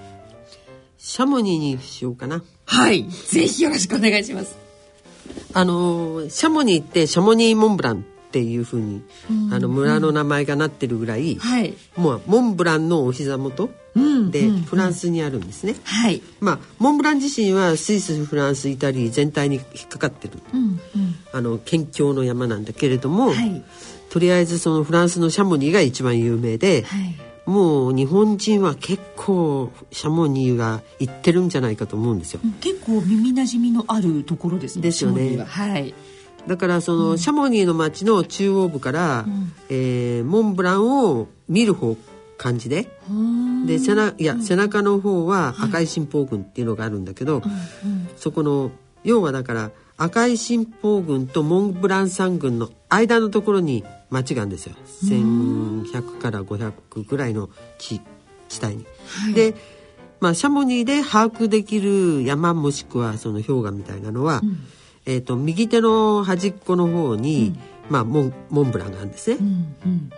[0.96, 2.42] シャモニーにしようかな。
[2.66, 3.08] はい。
[3.08, 4.56] ぜひよろしくお願いします。
[5.52, 9.02] あのシャモニーってシャモニーモンブランっていうふうに、
[9.50, 11.74] あの村の名前がなってるぐらい、はい。
[11.96, 15.74] もうモンブランのお膝元うんでフランスにあるんですね。
[15.82, 16.22] はい。
[16.38, 20.78] まあモンブラン自身はスイスフランスイタリー全体に引っかかってる、うんうん。
[21.32, 23.64] あの県境の山なんだけれども、はい。
[24.10, 27.16] とりあえずそのフランスのシャモニーが一番有名で、はい。
[27.46, 32.40] もう日本人は結構シャモニーが行ってるんじゃないかと思うんですよ。
[32.60, 34.82] 結構耳なじみのあるところですね。
[34.82, 35.36] ですよね。
[35.36, 35.92] はい。
[36.46, 39.26] だからその、シャモニーの町の中央部から、
[39.68, 41.96] えーモンブランを見る方
[42.40, 42.88] 感じで。
[43.66, 47.42] で背中いや、背中の方は赤い新報群っていうのがあるんだけど、
[48.16, 48.70] そこの
[49.04, 54.74] 要はだから赤い針峰群とモンブラン山群の間のところに町があるんですよ。
[55.04, 58.00] 1100から500ぐらいの地
[58.48, 58.86] 地帯に。
[59.34, 59.54] で
[60.20, 64.42] まあ、シャモニーで把握できる山もしくはその氷河みたいなのは、
[65.10, 69.38] えー、と右手の端っこの方に、まあ、モンモンブランがあるんですね。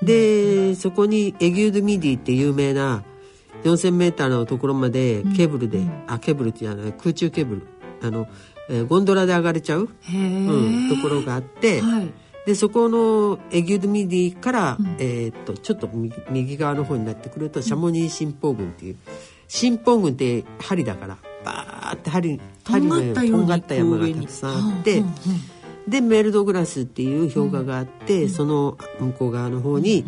[0.03, 3.03] でそこにエギュード・ミディって有名な
[3.65, 7.63] 4,000m のところまでケーブルで、あケーブルっていうのは空中ケーブル。
[8.03, 8.29] あの、
[8.69, 12.13] えーゴンドラで上がれちゃう、うん、ところがあって、はい。
[12.45, 18.97] でそこのエギュード・ミディから、えーっとちょっと右右側の方になってくるとシャモニー針峰群っていう
[19.49, 25.03] 針峰群って針だからバーって針針のようにとんがった山がたくさんあって。
[25.89, 30.05] でメルドグラスっていう氷河があって、その向こう側の方に、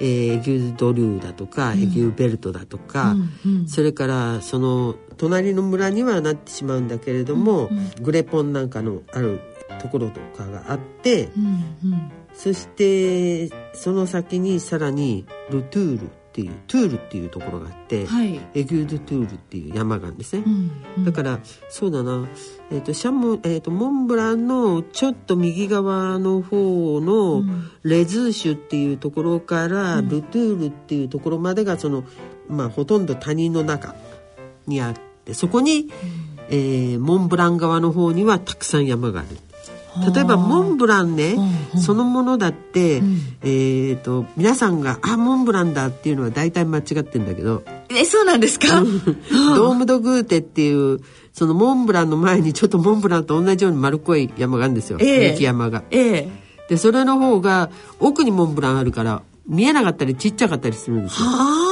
[0.00, 3.14] えーエギュードルーだとか、エギューベルトだとか、
[3.66, 7.68] それからその隣の村にはなってしまうんだけれども、
[8.00, 9.40] グレポンなんかのある
[9.82, 11.28] ところとかがあって、
[12.32, 18.40] そしてその先にさらにルトゥールっていうトゥールっていうところがあって、はい。
[18.54, 21.04] エギュードトゥールっていう山があるんですね、うんうん。
[21.04, 22.28] だからそうだな、
[22.70, 27.42] えー、とシャンモン、えー、とモンブランのちょっと右側の方の
[27.82, 32.04] レズーシュっていうところからルトゥールっていうところまでがその、
[32.48, 33.96] まあ、ほとんど谷の中
[34.68, 35.90] にあってそこに、
[36.50, 39.28] えーモンブラン側の方にはたくさん山がある。
[40.14, 41.36] 例えばモンブランね、
[41.76, 43.02] そのものだって、
[43.42, 47.62] えー、と皆さんが「あモンブランだ」っていうのは大体間違ってんだけど。
[47.90, 48.82] えそうなんですか？
[49.56, 51.00] ドームドグーテっていう
[51.32, 55.30] そのモンブランの前にちょっとモンブランと同じように丸っこい山があるんですよ、ええ。
[55.30, 55.84] 雪山が。
[55.90, 56.28] ええ。
[56.68, 61.26] でそれの方が奥にモンブランあるから見えなかったりちっちゃかったりするんですよ。
[61.28, 61.67] ああ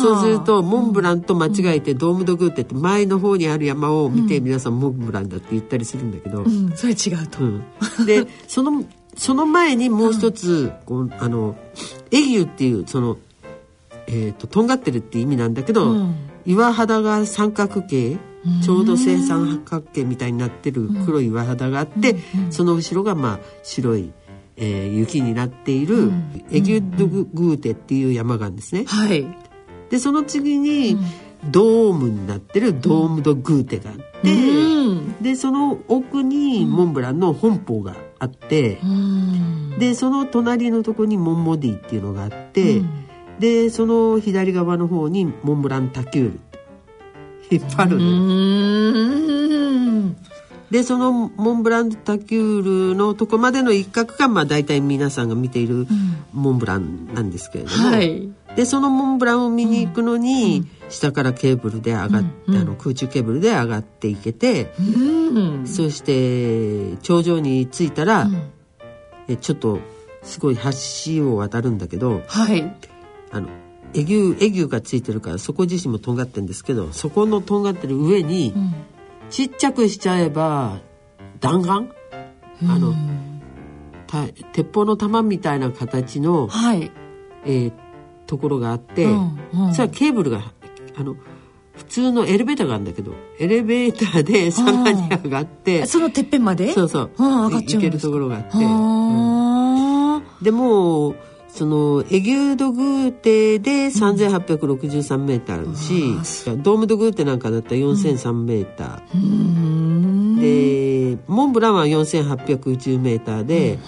[0.00, 6.72] そうするとモンブランと間違えてドームドグーテって前の方にある山を見て皆さんモンブランだって言ったりするんだけど、うん。
[6.76, 7.62] それ違うと、うん。
[8.06, 8.84] で その
[9.16, 11.56] その前にもう一つ、こうあの
[12.10, 13.18] エギュっていうその、
[14.06, 16.14] えー、ととんがってるっていう意味なんだけど、うん。
[16.46, 18.16] 岩肌が三角形
[18.62, 22.16] ちょうど正三角形みたいになってる黒い岩肌があって、
[22.50, 24.12] その後ろがまあ白い、
[24.56, 26.10] えー雪になっている、
[26.50, 28.84] エギュドグーテっていう山があるんですね。
[28.86, 29.26] はい
[29.90, 30.96] でその次に、
[31.50, 35.22] ドームになってるドームドグーテがあって、うん。
[35.22, 39.78] でその奥にモンブランの本邦があって、うん。
[39.78, 42.82] でその隣のとこにモンモディっていうのがあって、
[43.38, 46.40] でその左側の方にモンブランタキュール。
[47.50, 50.14] 引っ張るの
[50.70, 55.88] でそのモンブランタキュールのとこまでの一角がまあ大体皆さんが見ている
[56.32, 62.56] モンブランなんですけれども、はいでそのモンブランを見に行くのに、下からケーブルで上がって、うん。
[62.56, 65.66] あの空中ケーブルで上がっていけて、うん。
[65.66, 68.50] そして頂上に着いたら、ん。
[69.28, 69.78] えちょっと
[70.22, 72.76] すごい橋を渡るんだけどはい。
[73.30, 73.48] あの
[73.94, 78.52] エギュエギュがついてるからそこ自身もとんがってるんですけどそこのとんがってる上に、
[79.30, 80.80] ちっちゃくしちゃえば
[81.38, 81.88] 弾丸？
[82.68, 82.92] あの、
[84.06, 86.90] た鉄砲の弾みたいな形の、はい。
[87.44, 87.72] えー
[88.30, 89.74] ところがあって、うんうん。
[89.74, 90.52] それはケーブルが
[90.96, 91.16] あの
[91.74, 96.72] 普通のエレベーターがあるんだけどエレベーターでさらに上がってそのてっぺんまで？
[96.72, 97.10] そうそう。
[97.16, 101.16] うん上がっちゃう行けるところがあって、あでも
[101.48, 106.14] そのエギュードグーテで3863メーターあるし、
[106.58, 109.14] ドームドグーテなんかだったら4003メーター。
[109.14, 110.36] うん。
[110.38, 113.78] ー、でモンブランは4810メーターで、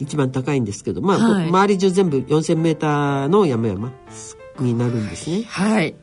[0.00, 1.48] 一番高いんですけどまあ、はい。
[1.48, 3.92] 周り中全部4000メーターの山々
[4.58, 5.44] になるんですね。
[5.46, 5.94] はい。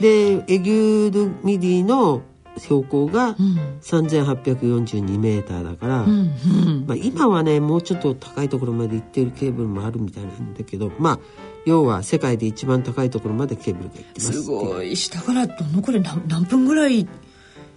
[0.00, 2.22] でエギュードミディの
[2.58, 3.78] 標高がうん。
[3.80, 6.84] 3842メーターだから、うんうん。
[6.86, 11.18] まあ、今はねもうちょっと高いところまで行ってるケーブルもあるみたいなんだけどまあ
[11.64, 14.96] 要は世界で一番高いところまでケーブルが行ってますすごい。
[14.96, 17.08] 下からどのくらい何何分ぐらい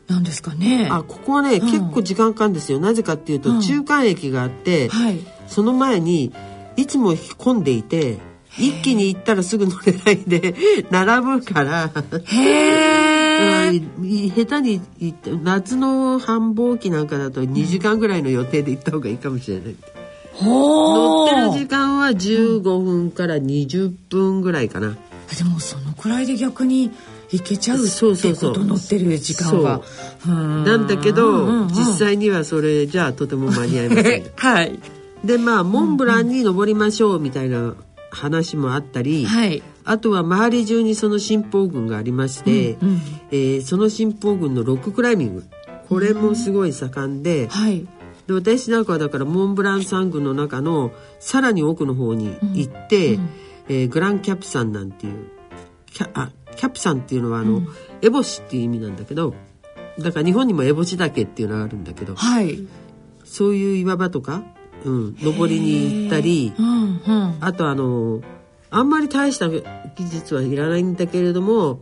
[0.08, 0.88] なんですかね。
[0.90, 1.62] あここはね、ん。
[1.62, 2.80] 結構時間かかるんですよ。
[2.80, 3.62] なぜかっていうと、うん。
[3.62, 6.34] 中間駅があって、はいその前に
[6.76, 8.18] いつも混んでいて
[8.58, 10.56] 一気に行ったらすぐ乗れないで
[10.90, 11.92] 並ぶから。
[12.26, 13.18] へ
[13.70, 13.82] え
[14.36, 19.76] 下手に行って夏の繁忙期なんかだと2時間ぐらいの予定で行った方がいいかもしれない、
[20.42, 24.98] 乗ってる時間は15分から20分ぐらいかな、
[25.38, 26.90] でもそのくらいで逆に
[27.30, 28.54] 行けちゃうってそうそうそう。
[28.54, 29.82] こと乗ってる時間は。
[30.26, 34.24] ななんだけど、実際にはそれじゃあとても間に合いません。
[34.36, 34.80] はい
[35.24, 37.76] でまあモンブランに登りましょうみたいな
[38.12, 39.64] 話もあったり、はい。
[39.84, 43.02] あとは周り中にその信奉軍がありまして、うん
[43.32, 45.44] えーその信奉軍のロッククライミング。
[45.90, 47.88] これもすごい盛んで,、はい。
[48.28, 53.20] で私なんかはだからモンブラン山群の中のさらに奥の方に行って、
[53.70, 55.30] えーグランキャプサンなんていう
[55.88, 57.62] キャあキャプサンっていうのはあの、
[58.02, 59.34] 烏帽子っていう意味なんだけど
[60.00, 62.68] だから日本にも烏帽子岳っていうのがあるんだけどはい。
[63.24, 64.44] そういう岩場とか、
[64.86, 67.38] うん、登りに行ったりうんうん。
[67.42, 68.22] あとあの
[68.70, 69.64] あんまり大した技
[70.10, 71.80] 術はいらないんだけれども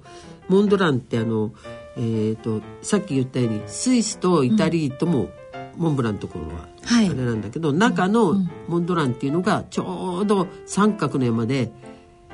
[0.48, 1.52] モンドランってあの、
[1.98, 5.30] えー、とさっき言ったようにスイスとイタリーとも、
[5.78, 7.10] モンブランのところはあはい。
[7.10, 8.36] れなんだけど、中の
[8.68, 11.72] モンドランっていうのがちょうど三角の山で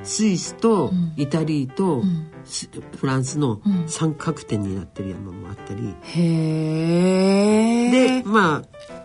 [0.03, 2.03] スイスとイタリーと
[2.43, 9.00] スフランスの三角点になってる山もあったり、へえでまあ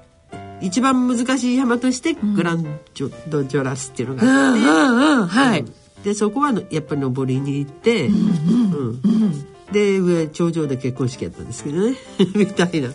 [0.60, 4.60] 一番難しい山としてグランジョドジョラスっていうのうがあって。
[4.60, 5.64] んうんうんはい。
[6.04, 11.96] でそこはやっぱり登りに行って、うんで上頂上で結婚式やったんですけどね。
[12.36, 12.90] みたいな。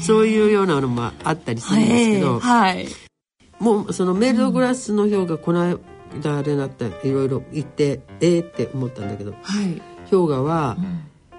[0.00, 2.88] そういうようなのもあったりするんですけど、はい。
[3.58, 5.78] もうそのメルドグラスの氷がこの
[6.14, 9.34] 間あれだったいろいろ行ってええって思ったんだけど。
[9.42, 9.82] はい。
[10.10, 10.88] 氷河は、ひょ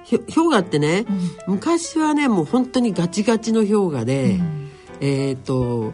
[0.10, 1.06] 氷河ってね、
[1.48, 4.40] 昔はねもう本当にガチガチの氷河で、
[5.00, 5.94] えっ、と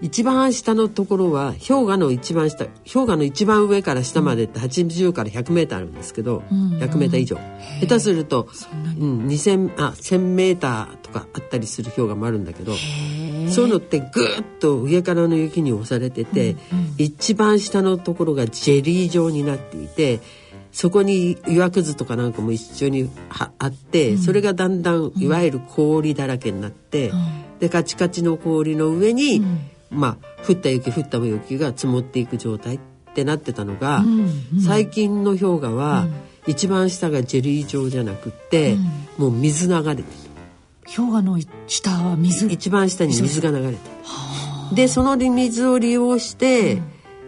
[0.00, 7.36] 一番下のところは氷河の一番下氷河の一番上から下までって80から100メーターあるんですけど、100メーター以上。
[7.80, 8.48] 下手すると、
[8.98, 12.74] うん、2000あ1000メーターとかあったりする氷河もあるんだけど
[13.50, 16.56] そういうのってぐーっと上からの雪に押されてて、
[16.96, 20.20] 一番下のところがジェリー状になっていて
[20.78, 27.10] そこに岩くずとかなんかも一緒にはあって、それがだんだんいわゆる氷だらけになって、
[27.58, 29.42] でカチカチの氷の上に、
[29.90, 32.80] まあ降った雪降った雪が積もっていく状態っ
[33.12, 34.04] てなってたのが、
[34.64, 36.06] 最近の氷河は、
[36.46, 38.76] 一番下がジェリー状じゃなくって、
[39.16, 40.04] もう水流れてる。
[40.84, 42.46] 氷河の下は水。
[42.46, 43.78] 一番下に水が流れてる。
[44.76, 46.80] でその水を利用して、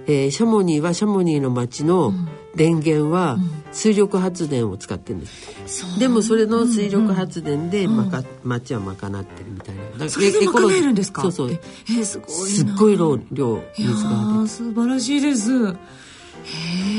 [0.07, 2.13] えーシャモニーはシャモニーの町の
[2.55, 3.39] 電源は
[3.73, 10.09] 水力発電を使ってるんです、でもそれの水力発電で、まか町は賄ってるみたいな。
[10.09, 11.23] それで賄えるんですか？
[11.23, 11.51] そうそう。
[11.53, 11.61] え
[12.01, 12.35] えすごいな。
[12.35, 15.73] すっごい量量水が素晴らしいです。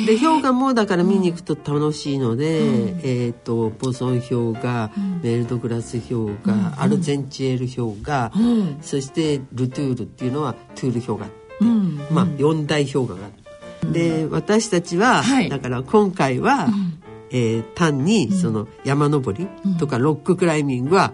[0.06, 4.91] で氷河もだから見に行くと楽しいので、えっ、とボソン氷河、
[5.24, 8.32] メルドグラス氷河、アルゼンチエール氷河、
[8.82, 13.34] そしてルトゥールっていうのはトゥール氷河って、まあ四大氷河がある。
[13.92, 15.50] で私たちは、はい。
[15.50, 16.68] だから今回は、
[17.32, 19.48] えー単にその山登り
[19.80, 21.14] とかロッククライミングは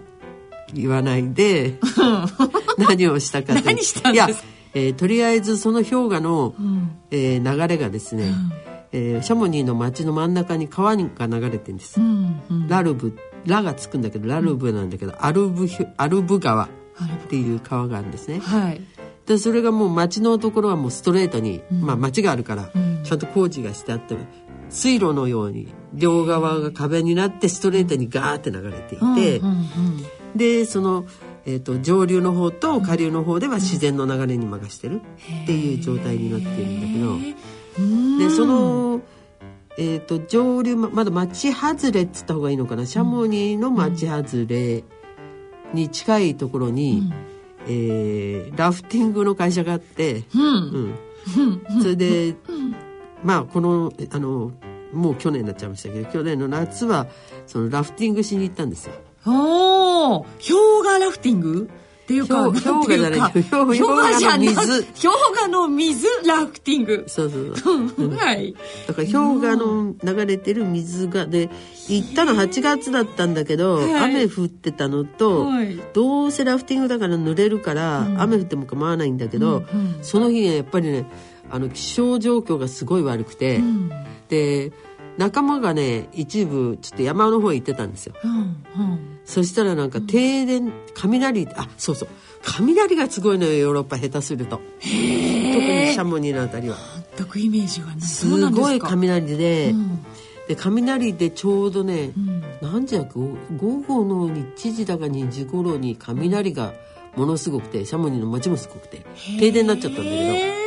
[0.74, 1.78] 言わないで、
[2.76, 3.62] 何をしたかと。
[3.64, 4.34] 何したんですか？
[4.34, 4.36] いや、
[4.74, 6.54] えーとりあえずその氷河の、
[7.10, 8.32] えー流れがですね、
[8.92, 12.00] えーシャモニーの町の真ん中に川が流れてるんです、
[12.68, 13.16] ラルブ
[13.46, 15.66] ラがつくんだけどラルブなんだけど、アルブ
[15.96, 16.68] アルブ川。
[16.98, 18.80] っていう川があるんですね、はい
[19.28, 22.72] でそれがもう町のところはもうストレートに、まあ町があるから、
[23.04, 24.16] ちゃんと工事がしてあって
[24.70, 29.40] 水路のように両側が壁になってストレートにガーって流れていて、
[30.34, 31.04] でその、
[31.44, 35.02] えー、と上流の方と下流の方では自然の流れに任してる
[35.42, 39.00] っていう状態になってるんだけどでその、
[39.78, 42.86] えー、と上流ままだ町外れっつった方がいいのかな？
[42.86, 44.84] シャモニーの町外れ
[45.72, 47.12] に近いところに、
[47.66, 50.94] えーラフティングの会社があって、うん。
[51.82, 52.34] それで、
[53.22, 54.52] まあこのあの
[54.92, 57.06] もう去年になっちゃいましたけど去年の夏は
[57.46, 58.94] そのラフティングしに行ったんですよ。
[59.26, 61.68] おお氷河ラフティング？
[62.08, 63.20] っていうか氷氷河じゃない。
[63.20, 64.82] 氷氷河じゃなく氷河の水。
[65.06, 67.04] 氷河の水ラフティング。
[67.06, 68.16] そうそうそう。
[68.16, 68.54] はい。
[68.86, 71.50] だから氷河の流れてる水がで
[71.86, 74.14] 行ったの8月だったんだけど、はい。
[74.14, 75.78] 雨降ってたのと、はい。
[75.92, 79.64] どうせラフティングだから濡れるから、雨降っても構わないんだけど、
[80.00, 81.04] その日ねやっぱりね
[81.50, 83.60] あの気象状況がすごい悪くて、
[84.30, 84.72] で
[85.18, 88.14] 仲間がね一部ちょっと山の方へ行ってたんですよ。
[88.24, 89.18] うんうん。
[89.24, 92.08] そしたらなんか停電雷あそうそう。
[92.42, 94.56] 雷がすごいのよヨーロッパ下手すると。
[94.56, 96.76] 特にシャモニーのあたりは。
[97.16, 98.00] 全くイメージがない。
[98.00, 100.04] すごい雷で、ん。
[100.46, 102.42] で雷でちょうどね、ん。
[102.62, 106.72] 何時だ午後の1時だか2時頃に雷が
[107.16, 109.04] ものすごくてシャモニーの街もすごくて
[109.40, 110.58] 停電になっちゃったんだけど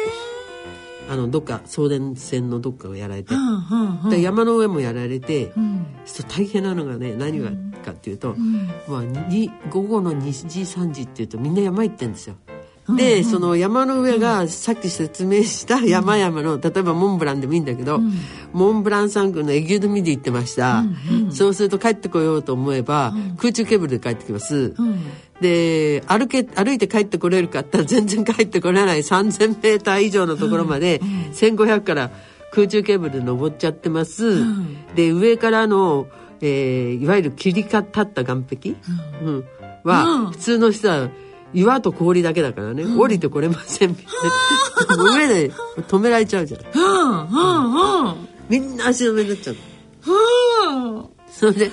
[1.11, 4.09] あのどっか送電線のどっかがやられて、うんうんうん。
[4.09, 5.85] で山の上もやられて、うん。
[6.29, 7.51] 大変なのがね何が
[7.81, 8.35] かっていうと、
[8.87, 12.35] まあ、に午後の2時3時っていうとみんな山行ってんですよ。
[12.95, 17.99] で、その山の上がさっき説明した山々の、例えばモンブランでもいいんだけど、
[18.53, 20.83] モンブラン山群のエギュードミで行ってました、
[21.31, 24.73] そうすると帰ってこようと思えば、空中ケーブルで帰ってきます、
[25.39, 30.99] で歩け歩いて帰ってこれるかって言ったら全然帰ってこれない3,000メーター以上のところまで、
[31.33, 32.11] 1,500から
[32.51, 34.43] 空中ケーブルで登っちゃってます、
[34.95, 36.07] で上からの、
[36.41, 38.75] えーいわゆる切り立った岩壁、
[39.23, 39.43] うん。
[39.83, 41.09] は、普通の人は
[41.53, 44.05] 岩と氷だけだからね、降りてこれませんみたい
[44.97, 45.03] な。
[45.15, 46.61] 上で止められちゃうじゃん。
[46.73, 48.27] うんうんうん。
[48.49, 51.05] みんな足止めになっちゃううん。
[51.29, 51.71] それで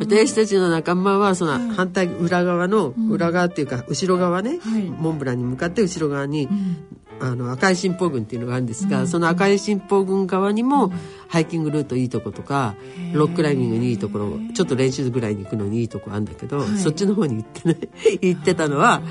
[0.00, 4.82] 私たちの仲間はその反対裏側の裏側っていうか後ろ側ね、はい。
[4.82, 6.48] モンブランに向かって後ろ側に、
[7.20, 10.92] あの赤い新報群っていうのがあるんですが、その赤い新報群側にも
[11.28, 12.74] ハイキングルートいいとことか
[13.12, 17.76] ロッククライミングにいいところちょっと練習ぐらいに行くのにいいとこあるんだけど、そっちの方に行ってね
[18.20, 19.02] 行ってたのは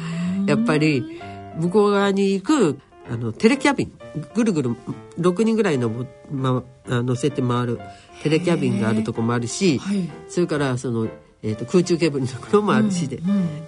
[0.46, 1.20] やっぱり
[1.60, 2.80] 向こう側に行く
[3.10, 3.92] あのテレキャビン
[4.34, 4.76] ぐるぐる
[5.20, 7.80] 6人ぐらいの、ま、あ乗せて回る
[8.24, 10.10] テレキャビンがあるとこもあるし、はい。
[10.28, 11.08] それからその、
[11.42, 13.20] えー、と空中ケーブルのところもあるしで,、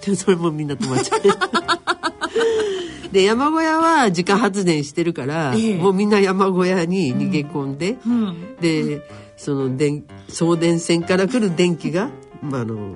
[0.06, 1.30] でそれもみんな止まっちゃって
[3.12, 5.78] で山小屋は自家発電してるから、ええ。
[5.78, 8.56] もうみんな山小屋に逃げ込んで、うん。
[8.62, 9.02] で
[9.36, 12.10] その電送電線から来る電気が、
[12.42, 12.96] まあ、あの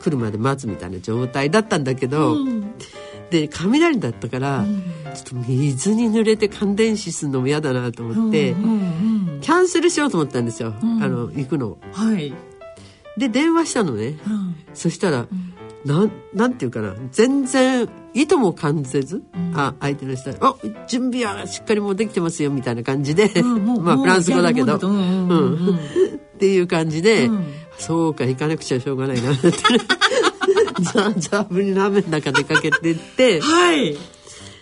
[0.00, 2.36] 来るまで待つみたいな状態だったんだけど、
[3.30, 4.64] で雷だったから、
[5.14, 9.02] ちょっと水に濡れて感電死するのも嫌だなと思って、うんうん
[9.42, 11.02] キャンセルしようと思ったんですよ、ん。
[11.02, 11.78] あの行くのを。
[11.92, 12.32] はい、
[13.18, 14.56] で電話したのね、うん。
[14.72, 15.26] そしたら、
[15.84, 16.94] なんなんていうかな。
[17.10, 19.22] 全然意図も感じず、
[19.54, 20.56] あ相手の人は「あ
[20.86, 23.30] 準備はしっかりもうできてますよ」みたいな感じで、
[23.80, 24.76] まあフランス語だけど。
[26.34, 27.44] っていう感じで、うん。
[27.78, 29.50] そうか行かなくちゃしょうがないなって。
[30.92, 33.40] ザーザーぶりの雨の中出かけてって。
[33.40, 33.96] はい。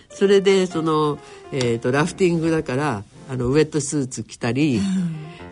[0.09, 1.17] それでその、
[1.51, 4.79] えー、とラフティングだからあのウェットスーツ着たり、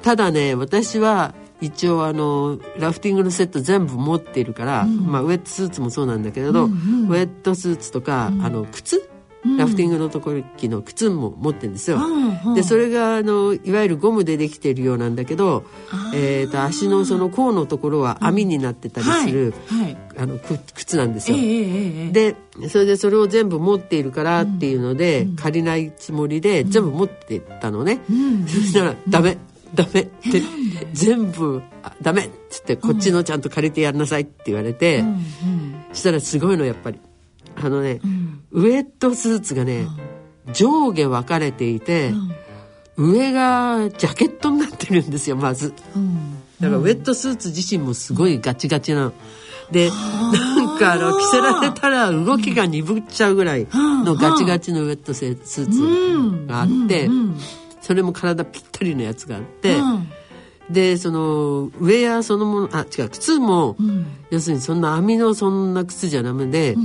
[0.03, 9.10] ただね私は一応あのラフティングのセット全部持っているから、まあ、ウェットスーツもそうなんだけれど、ウェットスーツとか、あの靴、
[9.57, 11.97] ラフティングの時の靴も持ってるんですよ。
[11.97, 15.66] うんでそれがあのいわゆるゴムでできているようなんだけど、
[16.14, 19.84] えー、と足のその甲のところは網になってたりする、はい。
[19.84, 19.97] はい。
[20.18, 21.38] あのく靴なんですよ。
[21.38, 21.64] ええええ
[22.05, 22.12] ええ。
[22.12, 27.99] でそれでそれを全部持っているからっていうので、借りないつもりで全部持ってったのね、
[28.47, 29.38] そしたら「ダメ
[29.74, 30.41] ダメ」って
[30.93, 35.03] 全部あ「ダメ」っつって「こっちのちゃんと借りてやんなさい」って言われて、
[35.93, 36.99] そしたらすごいのやっぱり。
[37.61, 37.99] あのね、
[38.51, 39.86] ウエットスーツがね、
[40.53, 42.13] 上下分かれていて、
[42.95, 45.74] 上がジャケットになってるんですよまず。
[46.59, 49.05] だからウェットスーツ自身もすごいガチガチな。
[49.05, 49.13] の。
[49.72, 57.09] で、なんかあの、着せられたら動きが鈍っちゃうぐらいのガチガチのウェットスーツがあって、
[57.90, 59.76] それも体ぴったりのやつがあって、
[60.70, 63.76] で、その、ウェアそのもの、あ、違う、靴も、
[64.30, 66.76] 要するにそんな網のそんな靴じゃダメで、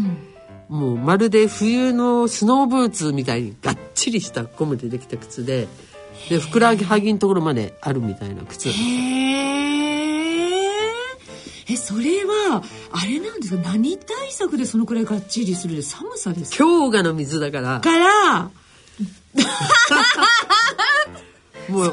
[0.71, 5.69] もうまるで冬のスノーブーツみたいにがっちりしたゴムでできた靴で、
[6.31, 8.71] で、ふくらはぎのところまであるみたいな靴。
[8.71, 8.75] へえ
[11.69, 13.63] えそれはあれなんですか？
[13.69, 15.77] 何対策でそのくらいがっちりする？
[15.77, 16.65] で寒さですか？
[16.65, 18.51] 氷河の水だから、から
[21.69, 21.93] もう、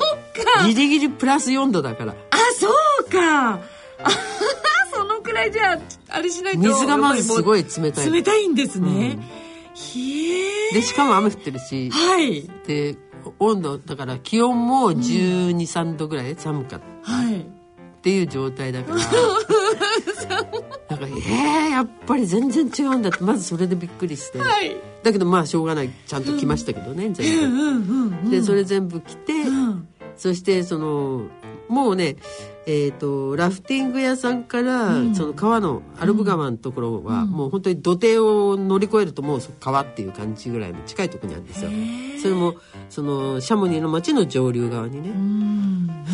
[0.65, 2.13] ギリギリプラス4度だから。
[2.13, 2.69] あそ
[3.07, 3.53] うか。
[3.53, 3.59] あ
[4.93, 8.11] そのくらいじゃあれしないと水がまずすごいい冷たい。
[8.11, 9.19] 冷たいんですね、
[9.95, 10.74] へえ。
[10.74, 12.49] で、しかも雨降ってるし、はい。
[12.67, 12.97] で、
[13.39, 17.11] 温度、だから気温も12、3度ぐらい寒かった。
[17.11, 17.61] はい
[18.01, 18.97] っていう状態だから。
[18.97, 19.03] な
[20.97, 24.75] んかえー、やっぱり全然違うんだってまずそれでびっくりして、はい。
[25.03, 25.89] だけどまあしょうがない。
[26.07, 27.53] ちゃんと来ましたけどね、全部、うん。
[27.53, 28.07] うん。
[28.23, 28.29] うん。
[28.31, 29.87] でそれ全部着て、うん。
[30.17, 31.27] そしてその
[31.69, 32.15] もうね
[32.66, 41.72] えー、とラフティング屋さんから、その川のアルブ川のところは、もう本当に土手を乗り越えるともうそ川っていう感じぐらいの近いところにあるんですよ。
[42.22, 42.55] それも
[42.89, 45.12] そのシャモニーの町の上流側にね。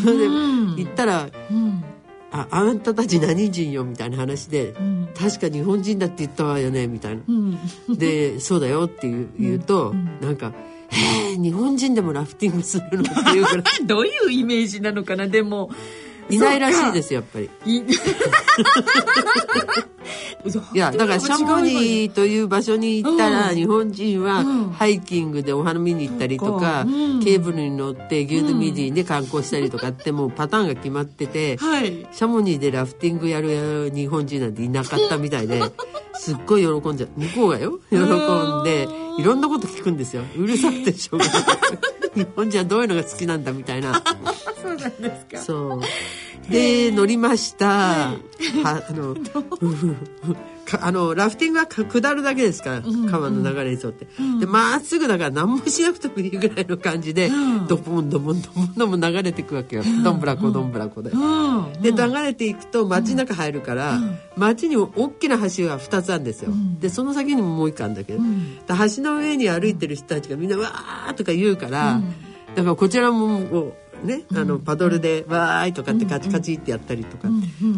[0.03, 1.83] それ で行ったらうん。
[2.29, 5.07] ああんたたち何人よみたいな話で、ん。
[5.17, 7.57] 確か日本人だって言ったわよねみたいな、うん。
[7.97, 10.53] でそうだよって言う言うと、なんか
[10.91, 13.63] 「えー、日本人でもラフティングするの?」っていうぐらい。
[13.85, 15.71] どういうイメージなのかなでも
[16.29, 17.49] いないらしいですすやっぱり。
[17.65, 17.85] いい。
[20.73, 27.23] やだからシャモニーという場所に行ったら、うん日本人はうんハイキングでお花見に行ったりとか、うん。
[27.23, 32.07] ケーブルに乗ってギュードミディで観光したりとかってもうパターンが決まってて、はい。
[32.11, 35.61] シャモニーでラフティングやる日本人なんていなかったみたいで
[36.15, 37.09] すっごい喜んじゃう。
[37.17, 40.23] 向こうがよ喜んでいろんなこと聞くんですよ。
[40.37, 41.35] うるさくてしょうがない
[42.15, 44.01] 日本人はどういうのが好きなんだみたいな。
[44.61, 45.37] そうなんですか。
[45.41, 45.81] そう。
[46.49, 48.17] で乗りました、は
[48.63, 49.19] あの か
[50.81, 54.07] あのラフティングはか下るだけですから、川の流れに沿って、
[54.39, 57.67] でまっすぐだから何もしなくてもいいぐらいの感じで、ん。
[57.67, 61.11] ドボンドボンドボンドボン流れていくわけよ、どんぶらこどんぶらこで。
[61.11, 61.81] うん。
[61.81, 63.99] で流れていくと街の中入るから、
[64.35, 68.25] 街に大きな橋が2つあるんですよ、でその先にももう一個あるんだけど、で
[68.95, 72.01] 橋の上に歩いてる人たちがみんな「わー」とか言うから、
[72.55, 77.29] だからこちらもこうね、あのパドルで「わーい」とかってカチカチってやったりとか、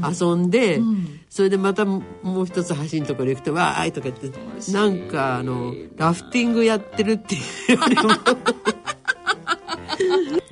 [0.09, 0.81] 遊んで、
[1.29, 7.37] それでまたもう一つ橋のところ行くと「わーい」とか言ってなんかあのラフティングやってるってい
[7.69, 8.09] うよりも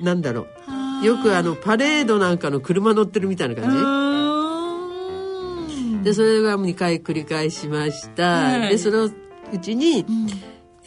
[0.00, 0.46] なんだろう。
[1.04, 3.70] よくあのパレードなんかの車乗ってるみたいな感
[6.00, 6.04] じ。
[6.04, 8.70] でそれが2回繰り返しました、はい。
[8.70, 9.12] でそのう
[9.60, 10.04] ちに、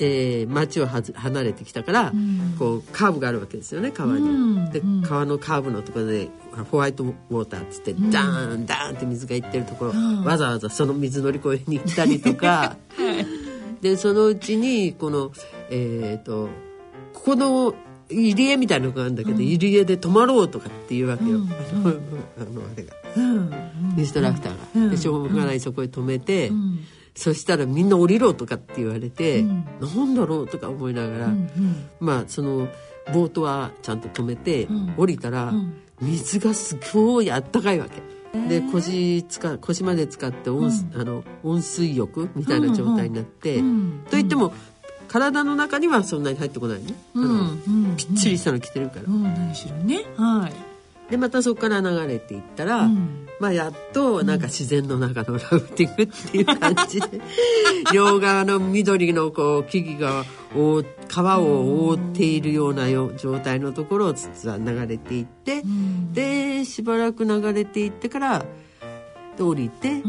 [0.01, 2.11] えー町をはず離れてきたから、
[2.57, 6.29] こうカーブがあるわけですよね川に、うんで川のカーブのところで
[6.71, 9.93] ホワイトウォーターっつって、ダーンダーンって水がいってるところ、
[10.25, 12.75] わざわざその水乗り越えに行ったりとか、
[13.81, 15.31] でそのうちにこの
[15.69, 16.49] えっ、と
[17.13, 17.73] ここの
[18.09, 22.93] 入り江みたいなのがあるんだけど、入り江で泊まろうとかっていうわけよ、あのあれが、
[23.97, 26.51] インストラクターが、でしょうがないそこへ止めて、
[27.15, 31.29] そしたらみんな降りろとかって言われて、なんだろうとか思いながら、
[31.99, 32.67] まあその
[33.13, 35.53] ボートはちゃんと止めて、降りたら、
[35.99, 38.01] 水がすごいあったかいわけ。
[38.47, 43.61] で腰つか腰まで使って温,、あの温水浴みたいな状態になって、
[44.09, 44.53] といっても
[45.09, 50.05] 体の中にはそんなに入ってこないね、あのぴっちりしたの着てるから、うん何しろね。
[50.15, 50.70] はい
[51.11, 52.87] でまたそこから流れていったら、
[53.39, 57.21] まあやっとなんか自然の中のラフティングっていう感じで
[57.93, 60.23] 両側の緑のこう木々が
[61.09, 65.63] 川を覆っているようなよ状態のところを実は流れていって、
[66.13, 68.45] でしばらく流れていってから
[69.35, 70.01] で降りて、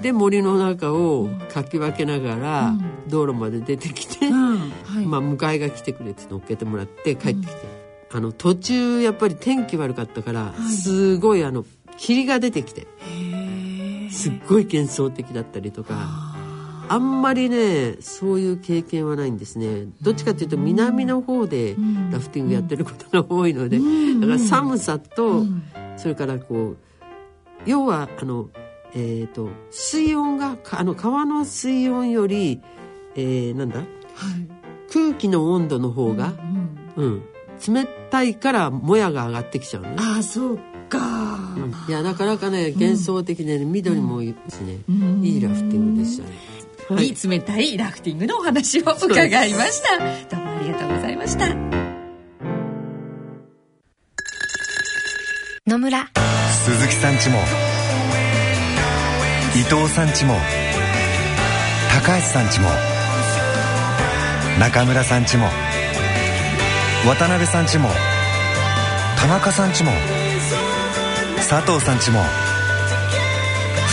[0.00, 2.74] で森の中をかき分けながら
[3.08, 5.06] 道路まで出てきて、はい。
[5.06, 7.73] まあ、迎えが来てくれて乗っけてもらって帰ってきて、
[8.14, 11.64] あの途中やっぱり天気悪かったから、すごいあの
[11.96, 12.86] 霧が出てきて
[14.12, 15.96] すっごい幻想的だったりとか
[16.88, 19.86] あんまりねそういう経験はないんですね。
[20.00, 21.74] どっちかっていうと南の方で
[22.12, 25.44] ラフティングやってることが多いので、だから寒さと、
[25.96, 26.76] それからこう
[27.66, 28.48] 要はあの
[28.94, 32.62] えっ、と水温がかあの川の水温より、
[33.16, 33.82] えーなんだ、
[34.92, 36.32] 空気の温度の方が、
[36.94, 37.22] うん
[37.66, 39.84] 冷たいからもやが上がってきちゃう。
[39.96, 41.38] ああそうか。
[41.88, 44.78] いやなかなかね幻想的でね、緑もいいしね、
[45.22, 46.30] いいラフティングでしたね。
[46.88, 47.08] はい。
[47.08, 49.98] い冷たいラフティングのお話を伺いました。
[50.36, 51.54] どうもありがとうございました。
[55.66, 56.10] 野村。
[56.64, 57.38] 鈴木さんちも。
[59.56, 60.36] 伊藤さんちも。
[61.90, 62.68] 高橋さんちも。
[64.58, 65.48] 中村さんちも
[67.06, 67.90] 渡辺さんちも
[69.18, 69.90] 田中さんちも
[71.36, 72.20] 佐藤さんちも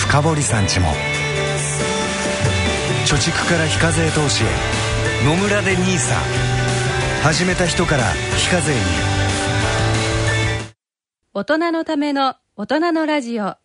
[0.08, 0.88] 深堀さんちも
[3.06, 4.48] 貯蓄から非課税投資へ
[5.26, 6.14] 野村で NISA
[7.22, 8.04] 始めた人から
[8.38, 8.80] 非課税に。
[11.34, 13.56] 大人のための大人のラジオ。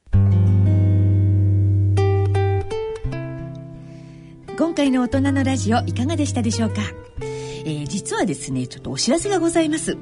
[4.59, 6.83] 今回の大人のラジオいかがでしたでしょうか、
[7.67, 9.99] えー実はですねちょっとお知らせがございます。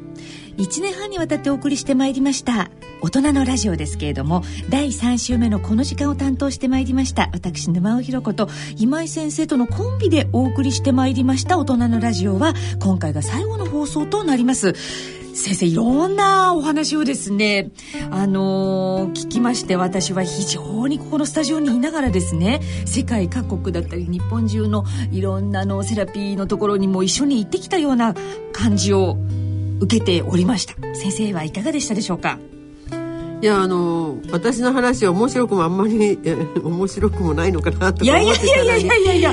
[0.57, 15.24] 1年半にわたってお送りしてまいりました大人のラジオですけれども第3週目のこの時間を担当してまいりました私沼尾ひ子と今井先生とのコンビでお送りしてまいりました大人のラジオは今回が最後の放送となります。
[15.35, 17.71] 先生いろんなお話をですね
[18.11, 28.15] あのー聞きまして私は非常にここのスタジオにいながらですね世界各国だったり日本中のいろんなのセラピーのところにも一緒に行ってきたような
[28.53, 29.19] 感じを
[29.81, 30.75] 受けておりました。
[30.95, 32.39] 先生はいかがでしたでしょうか？
[33.45, 39.33] いやあの私の話は面白くもあんまりえ面白くもないのかなとか思ってやいやいやいやいやいや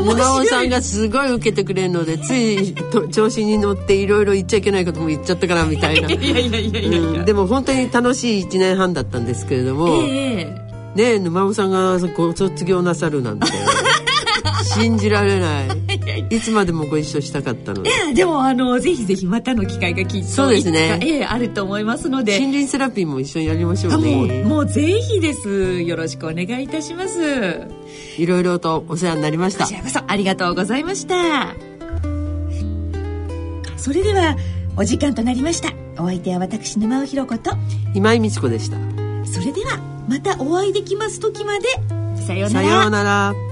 [0.00, 6.08] 面沼尾さんがすごい受けてくれるのでついと調子に乗っていろいろ言っちゃいけないことも言っちゃったからみたいな。
[6.08, 10.44] いやいやいやいやいやうん、でも本当に楽しい1年半だったんですけれども、ええ
[10.96, 13.46] ねえ沼尾さんがご卒業なさるなんて
[14.74, 15.68] 信じられない
[16.30, 17.90] いつまでもご一緒したかったので。
[17.90, 20.98] いやでもあのぜひぜひまたの機会がきっとそうですね。
[21.02, 22.38] ええあると思いますので。
[22.38, 24.42] 森林セラピーも一緒にやりましょうね。
[24.42, 25.80] うもうぜひです。
[25.82, 27.68] よろしくお願いいたします。
[28.18, 29.64] いろいろとお世話になりました。
[29.64, 31.54] こちらこそありがとうございました。
[33.76, 34.36] それでは
[34.76, 35.72] お時間となりました。
[36.02, 37.52] お相手は私沼尾ひろ子と。
[37.94, 38.76] 今井美智子でした。
[39.24, 39.78] それでは
[40.08, 41.68] またお会いできます時まで。
[42.26, 43.51] さようなさらようなら